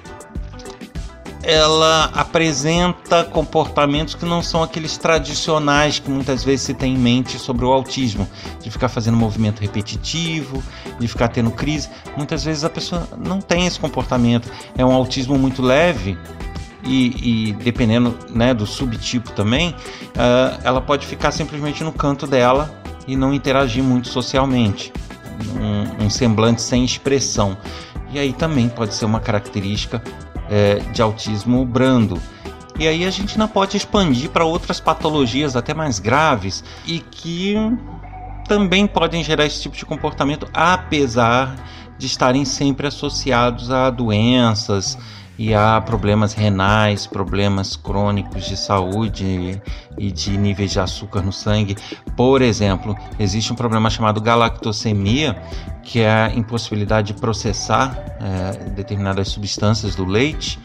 ela 1.44 2.06
apresenta 2.14 3.26
comportamentos 3.26 4.16
que 4.16 4.26
não 4.26 4.42
são 4.42 4.64
aqueles 4.64 4.98
tradicionais 4.98 6.00
que 6.00 6.10
muitas 6.10 6.44
vezes 6.44 6.62
se 6.66 6.74
tem 6.74 6.96
em 6.96 6.98
mente 6.98 7.38
sobre 7.38 7.66
o 7.66 7.72
autismo, 7.72 8.28
de 8.62 8.72
ficar 8.72 8.88
fazendo 8.88 9.18
movimento 9.18 9.60
repetitivo, 9.60 10.64
de 10.98 11.08
ficar 11.08 11.28
tendo 11.28 11.52
crise. 11.52 11.90
Muitas 12.16 12.46
vezes 12.46 12.64
a 12.64 12.70
pessoa 12.70 13.08
não 13.18 13.42
tem 13.42 13.68
esse 13.68 13.78
comportamento. 13.78 14.50
É 14.78 14.86
um 14.86 14.94
autismo 14.94 15.38
muito 15.38 15.62
leve 15.62 16.18
e, 16.86 17.50
e 17.50 17.54
dependendo 17.54 18.18
né, 18.30 18.54
do 18.54 18.66
subtipo 18.66 19.32
também, 19.32 19.72
uh, 19.72 20.60
ela 20.64 20.82
pode 20.82 21.06
ficar 21.06 21.32
simplesmente 21.32 21.84
no 21.84 21.92
canto 21.92 22.26
dela 22.26 22.74
e 23.06 23.18
não 23.18 23.34
interagir 23.34 23.84
muito 23.84 24.08
socialmente. 24.08 24.94
Um, 25.60 26.06
um 26.06 26.10
semblante 26.10 26.62
sem 26.62 26.86
expressão. 26.86 27.58
E 28.14 28.20
aí 28.20 28.32
também 28.32 28.70
pode 28.70 28.94
ser 28.94 29.06
uma 29.06 29.20
característica 29.20 30.02
é, 30.54 30.76
de 30.92 31.02
autismo 31.02 31.66
brando. 31.66 32.22
E 32.78 32.88
aí 32.88 33.06
a 33.06 33.10
gente 33.10 33.40
não 33.40 33.48
pode 33.48 33.76
expandir 33.76 34.30
para 34.30 34.46
outras 34.46 34.80
patologias 34.80 35.56
até 35.56 35.74
mais 35.74 35.98
graves 35.98 36.64
e 36.86 37.00
que 37.00 37.56
também 38.48 38.86
podem 38.86 39.24
gerar 39.24 39.46
esse 39.46 39.64
tipo 39.64 39.76
de 39.76 39.84
comportamento, 39.84 40.48
apesar 40.54 41.56
de 41.98 42.06
estarem 42.06 42.46
sempre 42.46 42.86
associados 42.86 43.72
a 43.72 43.90
doenças 43.90 44.98
e 45.40 45.56
a 45.56 45.82
problemas 45.82 46.34
renais, 46.34 47.08
problemas 47.08 47.76
crônicos 47.76 48.46
de 48.46 48.56
saúde 48.56 49.60
e 49.98 50.12
de 50.12 50.38
níveis 50.38 50.72
de 50.72 50.80
açúcar 50.80 51.22
no 51.22 51.32
sangue. 51.32 51.76
Por 52.16 52.42
exemplo, 52.42 52.96
existe 53.20 53.52
um 53.52 53.56
problema 53.56 53.90
chamado 53.90 54.22
galactosemia, 54.22 55.42
que 55.84 56.00
é 56.00 56.10
a 56.10 56.34
impossibilidade 56.34 57.14
de 57.14 57.20
processar 57.20 57.98
é, 58.20 58.70
determinadas 58.70 59.30
substâncias 59.30 59.96
do 59.96 60.06
leite 60.06 60.60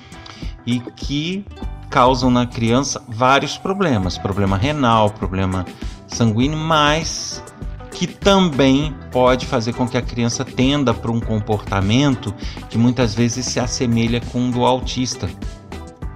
e 0.66 0.80
que 0.80 1.44
causam 1.90 2.30
na 2.30 2.46
criança 2.46 3.02
vários 3.08 3.56
problemas, 3.56 4.18
problema 4.18 4.56
renal, 4.56 5.10
problema 5.10 5.64
sanguíneo, 6.06 6.58
mas 6.58 7.42
que 7.90 8.06
também 8.06 8.94
pode 9.10 9.46
fazer 9.46 9.72
com 9.72 9.88
que 9.88 9.96
a 9.96 10.02
criança 10.02 10.44
tenda 10.44 10.94
para 10.94 11.10
um 11.10 11.18
comportamento 11.18 12.32
que 12.68 12.78
muitas 12.78 13.14
vezes 13.14 13.46
se 13.46 13.58
assemelha 13.58 14.20
com 14.20 14.48
o 14.48 14.52
do 14.52 14.64
autista, 14.64 15.28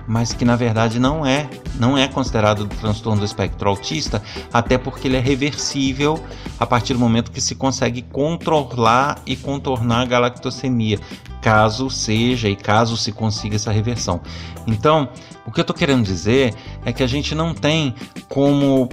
mas 0.06 0.32
que 0.32 0.44
na 0.44 0.56
verdade 0.56 0.98
não 0.98 1.24
é, 1.24 1.48
não 1.78 1.96
é 1.96 2.08
considerado 2.08 2.66
transtorno 2.66 3.20
do 3.20 3.24
espectro 3.24 3.68
autista, 3.68 4.22
até 4.52 4.76
porque 4.76 5.08
ele 5.08 5.16
é 5.16 5.20
reversível 5.20 6.22
a 6.58 6.66
partir 6.66 6.94
do 6.94 6.98
momento 6.98 7.30
que 7.30 7.40
se 7.40 7.54
consegue 7.54 8.02
controlar 8.02 9.20
e 9.26 9.36
contornar 9.36 10.02
a 10.02 10.06
galactosemia, 10.06 10.98
caso 11.40 11.90
seja 11.90 12.48
e 12.48 12.56
caso 12.56 12.96
se 12.96 13.12
consiga 13.12 13.56
essa 13.56 13.72
reversão. 13.72 14.20
Então, 14.66 15.08
o 15.46 15.50
que 15.50 15.60
eu 15.60 15.62
estou 15.62 15.74
querendo 15.74 16.04
dizer 16.04 16.54
é 16.84 16.92
que 16.92 17.02
a 17.02 17.06
gente 17.06 17.34
não 17.34 17.52
tem 17.52 17.94
como 18.28 18.88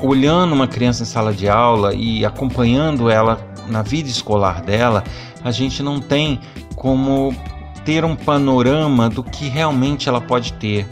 olhando 0.00 0.52
uma 0.52 0.66
criança 0.66 1.04
em 1.04 1.06
sala 1.06 1.32
de 1.32 1.48
aula 1.48 1.94
e 1.94 2.24
acompanhando 2.24 3.08
ela 3.08 3.40
na 3.68 3.82
vida 3.82 4.08
escolar 4.08 4.62
dela, 4.62 5.04
a 5.44 5.50
gente 5.50 5.82
não 5.82 6.00
tem 6.00 6.40
como 6.74 7.34
ter 7.84 8.04
um 8.04 8.16
panorama 8.16 9.08
do 9.08 9.22
que 9.22 9.48
realmente 9.48 10.08
ela 10.08 10.20
pode 10.20 10.52
ter, 10.54 10.86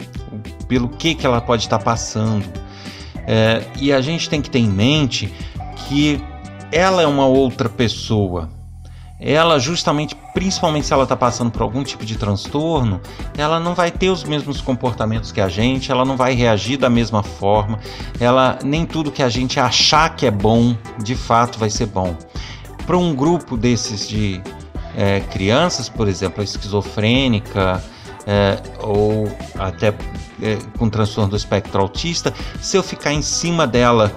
pelo 0.67 0.89
que, 0.89 1.15
que 1.15 1.25
ela 1.25 1.41
pode 1.41 1.63
estar 1.63 1.79
passando. 1.79 2.45
É, 3.27 3.63
e 3.79 3.93
a 3.93 4.01
gente 4.01 4.29
tem 4.29 4.41
que 4.41 4.49
ter 4.49 4.59
em 4.59 4.69
mente 4.69 5.33
que 5.87 6.21
ela 6.71 7.01
é 7.01 7.07
uma 7.07 7.25
outra 7.25 7.69
pessoa 7.69 8.49
ela 9.21 9.59
justamente, 9.59 10.15
principalmente 10.33 10.87
se 10.87 10.93
ela 10.93 11.03
está 11.03 11.15
passando 11.15 11.51
por 11.51 11.61
algum 11.61 11.83
tipo 11.83 12.03
de 12.03 12.17
transtorno, 12.17 12.99
ela 13.37 13.59
não 13.59 13.75
vai 13.75 13.91
ter 13.91 14.09
os 14.09 14.23
mesmos 14.23 14.59
comportamentos 14.59 15.31
que 15.31 15.39
a 15.39 15.47
gente, 15.47 15.91
ela 15.91 16.03
não 16.03 16.17
vai 16.17 16.33
reagir 16.33 16.77
da 16.77 16.89
mesma 16.89 17.21
forma, 17.21 17.79
ela 18.19 18.57
nem 18.63 18.83
tudo 18.83 19.11
que 19.11 19.21
a 19.21 19.29
gente 19.29 19.59
achar 19.59 20.15
que 20.15 20.25
é 20.25 20.31
bom, 20.31 20.75
de 21.03 21.13
fato 21.13 21.59
vai 21.59 21.69
ser 21.69 21.85
bom. 21.85 22.15
Para 22.87 22.97
um 22.97 23.13
grupo 23.13 23.55
desses 23.55 24.09
de 24.09 24.41
é, 24.95 25.19
crianças, 25.19 25.89
por 25.89 26.07
exemplo, 26.07 26.43
esquizofrênica, 26.43 27.83
é, 28.25 28.61
ou 28.79 29.27
até 29.57 29.93
é, 30.41 30.57
com 30.77 30.89
transtorno 30.89 31.31
do 31.31 31.35
espectro 31.35 31.81
autista, 31.81 32.33
se 32.59 32.77
eu 32.77 32.83
ficar 32.83 33.13
em 33.13 33.21
cima 33.21 33.65
dela 33.65 34.11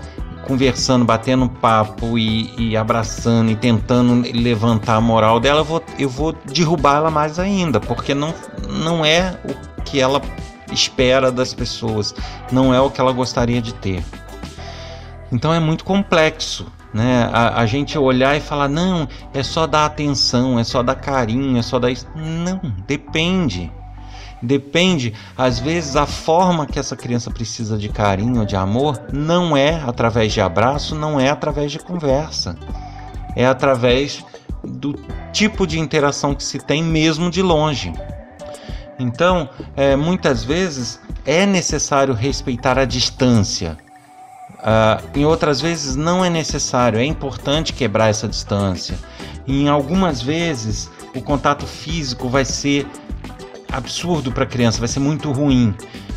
conversando, 0.46 1.04
batendo 1.04 1.48
papo 1.48 2.18
e, 2.18 2.54
e, 2.58 2.76
abraçando 2.76 3.50
e 3.50 3.56
tentando 3.56 4.28
levantar 4.34 4.96
a 4.96 5.00
moral 5.00 5.40
dela, 5.40 5.60
eu 5.60 5.64
vou, 5.64 5.84
eu 5.98 6.08
vou 6.08 6.32
derrubar 6.32 6.96
ela 6.96 7.10
mais 7.10 7.38
ainda, 7.38 7.80
porque 7.80 8.14
não, 8.14 8.34
não 8.68 9.04
é 9.04 9.38
o 9.44 9.82
que 9.82 10.00
ela 10.00 10.20
espera 10.70 11.32
das 11.32 11.54
pessoas, 11.54 12.14
não 12.52 12.74
é 12.74 12.80
o 12.80 12.90
que 12.90 13.00
ela 13.00 13.12
gostaria 13.12 13.60
de 13.62 13.72
ter. 13.74 14.04
Então 15.32 15.52
é 15.52 15.58
muito 15.58 15.84
complexo, 15.84 16.66
né? 16.94 17.28
A, 17.32 17.60
a 17.60 17.66
gente 17.66 17.98
olhar 17.98 18.36
e 18.36 18.40
falar, 18.40 18.68
não, 18.68 19.08
é 19.34 19.42
só 19.42 19.66
dar 19.66 19.84
atenção, 19.84 20.58
é 20.58 20.64
só 20.64 20.80
dar 20.80 20.94
carinho, 20.94 21.58
é 21.58 21.62
só 21.62 21.80
dar 21.80 21.90
isso. 21.90 22.06
Não, 22.14 22.60
depende. 22.86 23.70
Depende, 24.40 25.14
às 25.36 25.58
vezes, 25.58 25.96
a 25.96 26.06
forma 26.06 26.66
que 26.66 26.78
essa 26.78 26.94
criança 26.94 27.30
precisa 27.30 27.78
de 27.78 27.88
carinho, 27.88 28.44
de 28.44 28.54
amor, 28.54 29.00
não 29.10 29.56
é 29.56 29.82
através 29.86 30.32
de 30.32 30.40
abraço, 30.40 30.94
não 30.94 31.18
é 31.18 31.30
através 31.30 31.72
de 31.72 31.78
conversa. 31.78 32.56
É 33.34 33.46
através 33.46 34.24
do 34.62 34.94
tipo 35.32 35.66
de 35.66 35.80
interação 35.80 36.34
que 36.34 36.44
se 36.44 36.58
tem 36.58 36.82
mesmo 36.82 37.30
de 37.30 37.42
longe. 37.42 37.92
Então, 38.98 39.48
é, 39.74 39.96
muitas 39.96 40.44
vezes 40.44 41.00
é 41.24 41.46
necessário 41.46 42.12
respeitar 42.14 42.78
a 42.78 42.84
distância. 42.84 43.78
Uh, 44.64 45.18
em 45.18 45.26
outras 45.26 45.60
vezes 45.60 45.94
não 45.94 46.24
é 46.24 46.30
necessário, 46.30 46.98
é 46.98 47.04
importante 47.04 47.74
quebrar 47.74 48.08
essa 48.08 48.26
distância. 48.26 48.98
Em 49.46 49.68
algumas 49.68 50.22
vezes 50.22 50.90
o 51.14 51.20
contato 51.20 51.66
físico 51.66 52.30
vai 52.30 52.46
ser 52.46 52.86
absurdo 53.70 54.32
para 54.32 54.44
a 54.44 54.46
criança, 54.46 54.78
vai 54.78 54.88
ser 54.88 55.00
muito 55.00 55.30
ruim. 55.30 55.74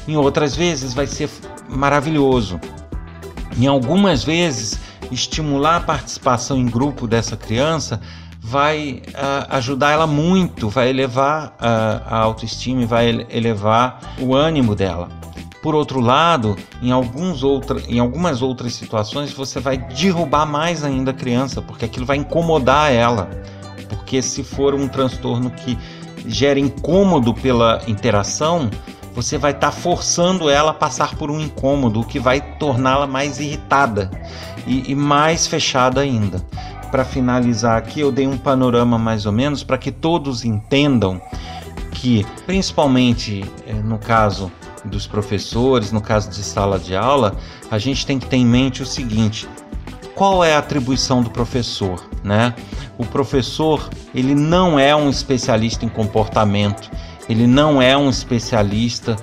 Em 0.08 0.16
outras 0.16 0.56
vezes 0.56 0.94
vai 0.94 1.08
ser 1.08 1.30
maravilhoso. 1.68 2.60
Em 3.58 3.68
algumas 3.68 4.24
vezes, 4.24 4.80
estimular 5.12 5.78
a 5.78 5.80
participação 5.82 6.58
em 6.58 6.66
grupo 6.66 7.08
dessa 7.08 7.36
criança 7.36 8.00
vai 8.40 9.02
uh, 9.10 9.56
ajudar 9.56 9.92
ela 9.92 10.08
muito, 10.08 10.70
vai 10.70 10.90
elevar 10.90 11.48
uh, 11.60 12.04
a 12.06 12.18
autoestima 12.20 12.84
e 12.84 12.86
vai 12.86 13.28
elevar 13.30 14.00
o 14.20 14.34
ânimo 14.34 14.74
dela. 14.74 15.10
Por 15.68 15.76
outro 15.76 16.00
lado, 16.00 16.56
em, 16.82 16.94
alguns 16.94 17.44
outra, 17.44 17.78
em 17.90 18.00
algumas 18.00 18.42
outras 18.42 18.72
situações, 18.74 19.34
você 19.34 19.60
vai 19.60 19.78
derrubar 19.78 20.46
mais 20.46 20.82
ainda 20.82 21.12
a 21.12 21.14
criança, 21.14 21.62
porque 21.62 21.84
aquilo 21.84 22.06
vai 22.06 22.16
incomodar 22.16 22.90
ela. 22.90 23.30
Porque 23.90 24.22
se 24.22 24.46
for 24.46 24.74
um 24.74 24.88
transtorno 24.88 25.52
que 25.52 25.78
gera 26.26 26.58
incômodo 26.58 27.34
pela 27.34 27.82
interação, 27.86 28.70
você 29.14 29.38
vai 29.38 29.52
estar 29.52 29.72
tá 29.72 29.74
forçando 29.74 30.50
ela 30.50 30.72
a 30.72 30.74
passar 30.74 31.16
por 31.16 31.30
um 31.30 31.38
incômodo, 31.38 32.00
o 32.00 32.06
que 32.06 32.18
vai 32.18 32.40
torná-la 32.40 33.06
mais 33.06 33.42
irritada 33.42 34.10
e, 34.66 34.90
e 34.90 34.96
mais 34.96 35.48
fechada 35.48 36.00
ainda. 36.00 36.42
Para 36.90 37.04
finalizar 37.04 37.78
aqui, 37.78 38.00
eu 38.00 38.10
dei 38.10 38.26
um 38.26 38.38
panorama 38.38 38.98
mais 38.98 39.26
ou 39.26 39.34
menos 39.34 39.66
para 39.66 39.78
que 39.78 39.92
todos 39.92 40.46
entendam 40.46 41.22
que, 41.92 42.26
principalmente 42.46 43.44
eh, 43.68 43.74
no 43.74 43.98
caso 43.98 44.50
dos 44.88 45.06
professores, 45.06 45.92
no 45.92 46.02
caso 46.02 46.30
de 46.30 46.44
sala 46.44 46.80
de 46.80 46.96
aula, 46.96 47.36
a 47.70 47.78
gente 47.78 48.06
tem 48.06 48.18
que 48.18 48.26
ter 48.26 48.38
em 48.38 48.46
mente 48.46 48.82
o 48.82 48.86
seguinte: 48.86 49.48
qual 50.16 50.44
é 50.44 50.56
a 50.56 50.60
atribuição 50.60 51.22
do 51.22 51.30
professor, 51.30 52.04
né? 52.24 52.54
O 52.98 53.06
professor, 53.06 53.90
ele 54.16 54.34
não 54.34 54.80
é 54.80 54.96
um 54.96 55.10
especialista 55.10 55.86
em 55.86 55.90
comportamento, 55.90 56.90
ele 57.30 57.46
não 57.46 57.82
é 57.82 57.96
um 57.96 58.10
especialista 58.10 59.16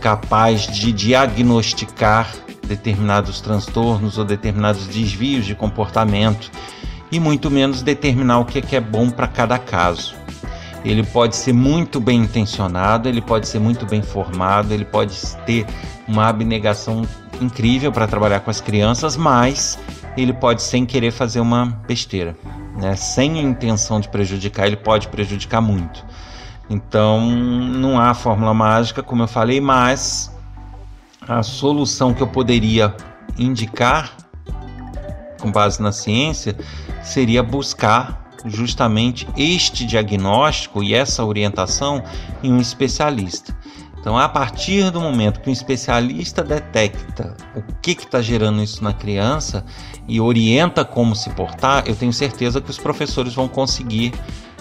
capaz 0.00 0.66
de 0.66 0.92
diagnosticar 0.92 2.32
determinados 2.66 3.40
transtornos 3.40 4.18
ou 4.18 4.24
determinados 4.24 4.86
desvios 4.86 5.44
de 5.44 5.54
comportamento 5.54 6.50
e 7.10 7.18
muito 7.18 7.50
menos 7.50 7.82
determinar 7.82 8.38
o 8.38 8.44
que 8.44 8.58
é, 8.58 8.76
é 8.76 8.80
bom 8.80 9.10
para 9.10 9.26
cada 9.26 9.58
caso. 9.58 10.14
Ele 10.84 11.02
pode 11.02 11.36
ser 11.36 11.52
muito 11.52 12.00
bem 12.00 12.22
intencionado, 12.22 13.08
ele 13.08 13.20
pode 13.20 13.48
ser 13.48 13.58
muito 13.58 13.84
bem 13.84 14.00
formado, 14.00 14.72
ele 14.72 14.84
pode 14.84 15.14
ter 15.44 15.66
uma 16.06 16.28
abnegação 16.28 17.02
incrível 17.40 17.92
para 17.92 18.06
trabalhar 18.06 18.40
com 18.40 18.50
as 18.50 18.60
crianças, 18.60 19.16
mas 19.16 19.78
ele 20.16 20.32
pode 20.32 20.62
sem 20.62 20.86
querer 20.86 21.10
fazer 21.10 21.40
uma 21.40 21.66
besteira, 21.86 22.36
né? 22.76 22.96
Sem 22.96 23.38
a 23.38 23.42
intenção 23.42 24.00
de 24.00 24.08
prejudicar, 24.08 24.66
ele 24.66 24.76
pode 24.76 25.08
prejudicar 25.08 25.60
muito. 25.60 26.04
Então, 26.70 27.30
não 27.30 28.00
há 28.00 28.12
fórmula 28.14 28.52
mágica, 28.52 29.02
como 29.02 29.22
eu 29.22 29.28
falei, 29.28 29.60
mas 29.60 30.34
a 31.26 31.42
solução 31.42 32.12
que 32.12 32.22
eu 32.22 32.26
poderia 32.26 32.94
indicar 33.38 34.12
com 35.40 35.50
base 35.50 35.80
na 35.80 35.92
ciência 35.92 36.56
seria 37.02 37.42
buscar 37.42 38.27
justamente 38.46 39.28
este 39.36 39.84
diagnóstico 39.84 40.82
e 40.82 40.94
essa 40.94 41.24
orientação 41.24 42.02
em 42.42 42.52
um 42.52 42.60
especialista. 42.60 43.56
Então, 44.00 44.16
a 44.16 44.28
partir 44.28 44.90
do 44.90 45.00
momento 45.00 45.40
que 45.40 45.50
um 45.50 45.52
especialista 45.52 46.42
detecta 46.42 47.36
o 47.54 47.62
que 47.82 47.90
está 47.90 48.22
gerando 48.22 48.62
isso 48.62 48.82
na 48.82 48.92
criança 48.92 49.64
e 50.06 50.20
orienta 50.20 50.84
como 50.84 51.16
se 51.16 51.28
portar, 51.30 51.82
eu 51.86 51.96
tenho 51.96 52.12
certeza 52.12 52.60
que 52.60 52.70
os 52.70 52.78
professores 52.78 53.34
vão 53.34 53.48
conseguir 53.48 54.12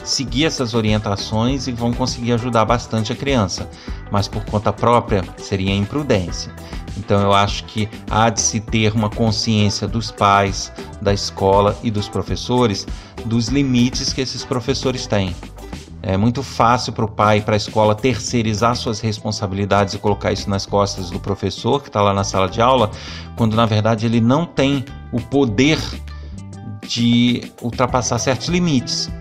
seguir 0.03 0.45
essas 0.45 0.73
orientações 0.73 1.67
e 1.67 1.71
vão 1.71 1.93
conseguir 1.93 2.33
ajudar 2.33 2.65
bastante 2.65 3.13
a 3.13 3.15
criança. 3.15 3.69
Mas 4.11 4.27
por 4.27 4.43
conta 4.45 4.73
própria 4.73 5.23
seria 5.37 5.73
imprudência. 5.73 6.51
Então 6.97 7.21
eu 7.21 7.33
acho 7.33 7.63
que 7.65 7.87
há 8.09 8.29
de 8.29 8.41
se 8.41 8.59
ter 8.59 8.93
uma 8.93 9.09
consciência 9.09 9.87
dos 9.87 10.11
pais, 10.11 10.71
da 11.01 11.13
escola 11.13 11.77
e 11.83 11.91
dos 11.91 12.09
professores 12.09 12.87
dos 13.27 13.49
limites 13.49 14.13
que 14.13 14.21
esses 14.21 14.43
professores 14.43 15.05
têm. 15.05 15.35
É 16.01 16.15
muito 16.15 16.41
fácil 16.41 16.93
para 16.93 17.05
o 17.05 17.07
pai 17.07 17.39
e 17.39 17.41
para 17.41 17.55
a 17.55 17.57
escola 17.57 17.93
terceirizar 17.93 18.75
suas 18.75 18.99
responsabilidades 18.99 19.93
e 19.93 19.97
colocar 19.97 20.31
isso 20.31 20.49
nas 20.49 20.65
costas 20.65 21.09
do 21.09 21.19
professor 21.19 21.81
que 21.81 21.89
está 21.89 22.01
lá 22.01 22.13
na 22.13 22.23
sala 22.23 22.47
de 22.47 22.61
aula, 22.61 22.91
quando 23.35 23.55
na 23.55 23.65
verdade 23.65 24.05
ele 24.05 24.21
não 24.21 24.45
tem 24.45 24.85
o 25.11 25.19
poder 25.19 25.77
de 26.87 27.51
ultrapassar 27.61 28.19
certos 28.19 28.47
limites. 28.47 29.11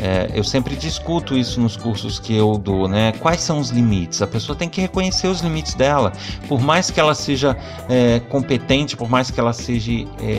É, 0.00 0.30
eu 0.32 0.44
sempre 0.44 0.76
discuto 0.76 1.36
isso 1.36 1.60
nos 1.60 1.76
cursos 1.76 2.20
que 2.20 2.34
eu 2.34 2.56
dou, 2.56 2.86
né? 2.86 3.12
Quais 3.18 3.40
são 3.40 3.58
os 3.58 3.70
limites? 3.70 4.22
A 4.22 4.28
pessoa 4.28 4.56
tem 4.56 4.68
que 4.68 4.80
reconhecer 4.80 5.26
os 5.26 5.40
limites 5.40 5.74
dela. 5.74 6.12
Por 6.46 6.60
mais 6.60 6.88
que 6.88 7.00
ela 7.00 7.16
seja 7.16 7.56
é, 7.88 8.20
competente, 8.20 8.96
por 8.96 9.10
mais 9.10 9.28
que 9.28 9.40
ela 9.40 9.52
seja 9.52 9.92
é, 10.20 10.32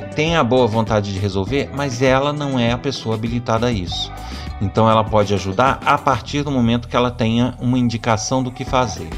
é 0.00 0.10
tenha 0.14 0.40
a 0.40 0.44
boa 0.44 0.66
vontade 0.66 1.14
de 1.14 1.18
resolver, 1.18 1.70
mas 1.74 2.02
ela 2.02 2.30
não 2.30 2.58
é 2.58 2.72
a 2.72 2.78
pessoa 2.78 3.14
habilitada 3.14 3.68
a 3.68 3.72
isso. 3.72 4.12
Então 4.60 4.88
ela 4.88 5.02
pode 5.02 5.32
ajudar 5.32 5.80
a 5.84 5.96
partir 5.96 6.42
do 6.42 6.50
momento 6.50 6.86
que 6.86 6.96
ela 6.96 7.10
tenha 7.10 7.54
uma 7.58 7.78
indicação 7.78 8.42
do 8.42 8.50
que 8.50 8.64
fazer. 8.64 9.08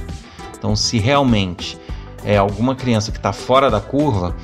Então, 0.56 0.74
se 0.74 0.98
realmente 0.98 1.78
é 2.24 2.37
alguma 2.37 2.74
criança 2.74 3.12
que 3.12 3.18
está 3.18 3.32
fora 3.32 3.70
da 3.70 3.80
curva, 3.80 4.34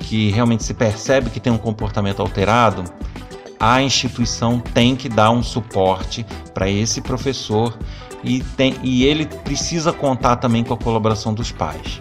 que 0.00 0.30
realmente 0.30 0.64
se 0.64 0.74
percebe 0.74 1.30
que 1.30 1.38
tem 1.38 1.52
um 1.52 1.58
comportamento 1.58 2.20
alterado, 2.20 2.84
a 3.60 3.82
instituição 3.82 4.58
tem 4.58 4.96
que 4.96 5.08
dar 5.08 5.30
um 5.30 5.42
suporte 5.42 6.24
para 6.54 6.68
esse 6.68 7.02
professor 7.02 7.78
e, 8.24 8.40
tem, 8.56 8.74
e 8.82 9.04
ele 9.04 9.26
precisa 9.26 9.92
contar 9.92 10.36
também 10.36 10.64
com 10.64 10.72
a 10.72 10.78
colaboração 10.78 11.34
dos 11.34 11.52
pais. 11.52 11.98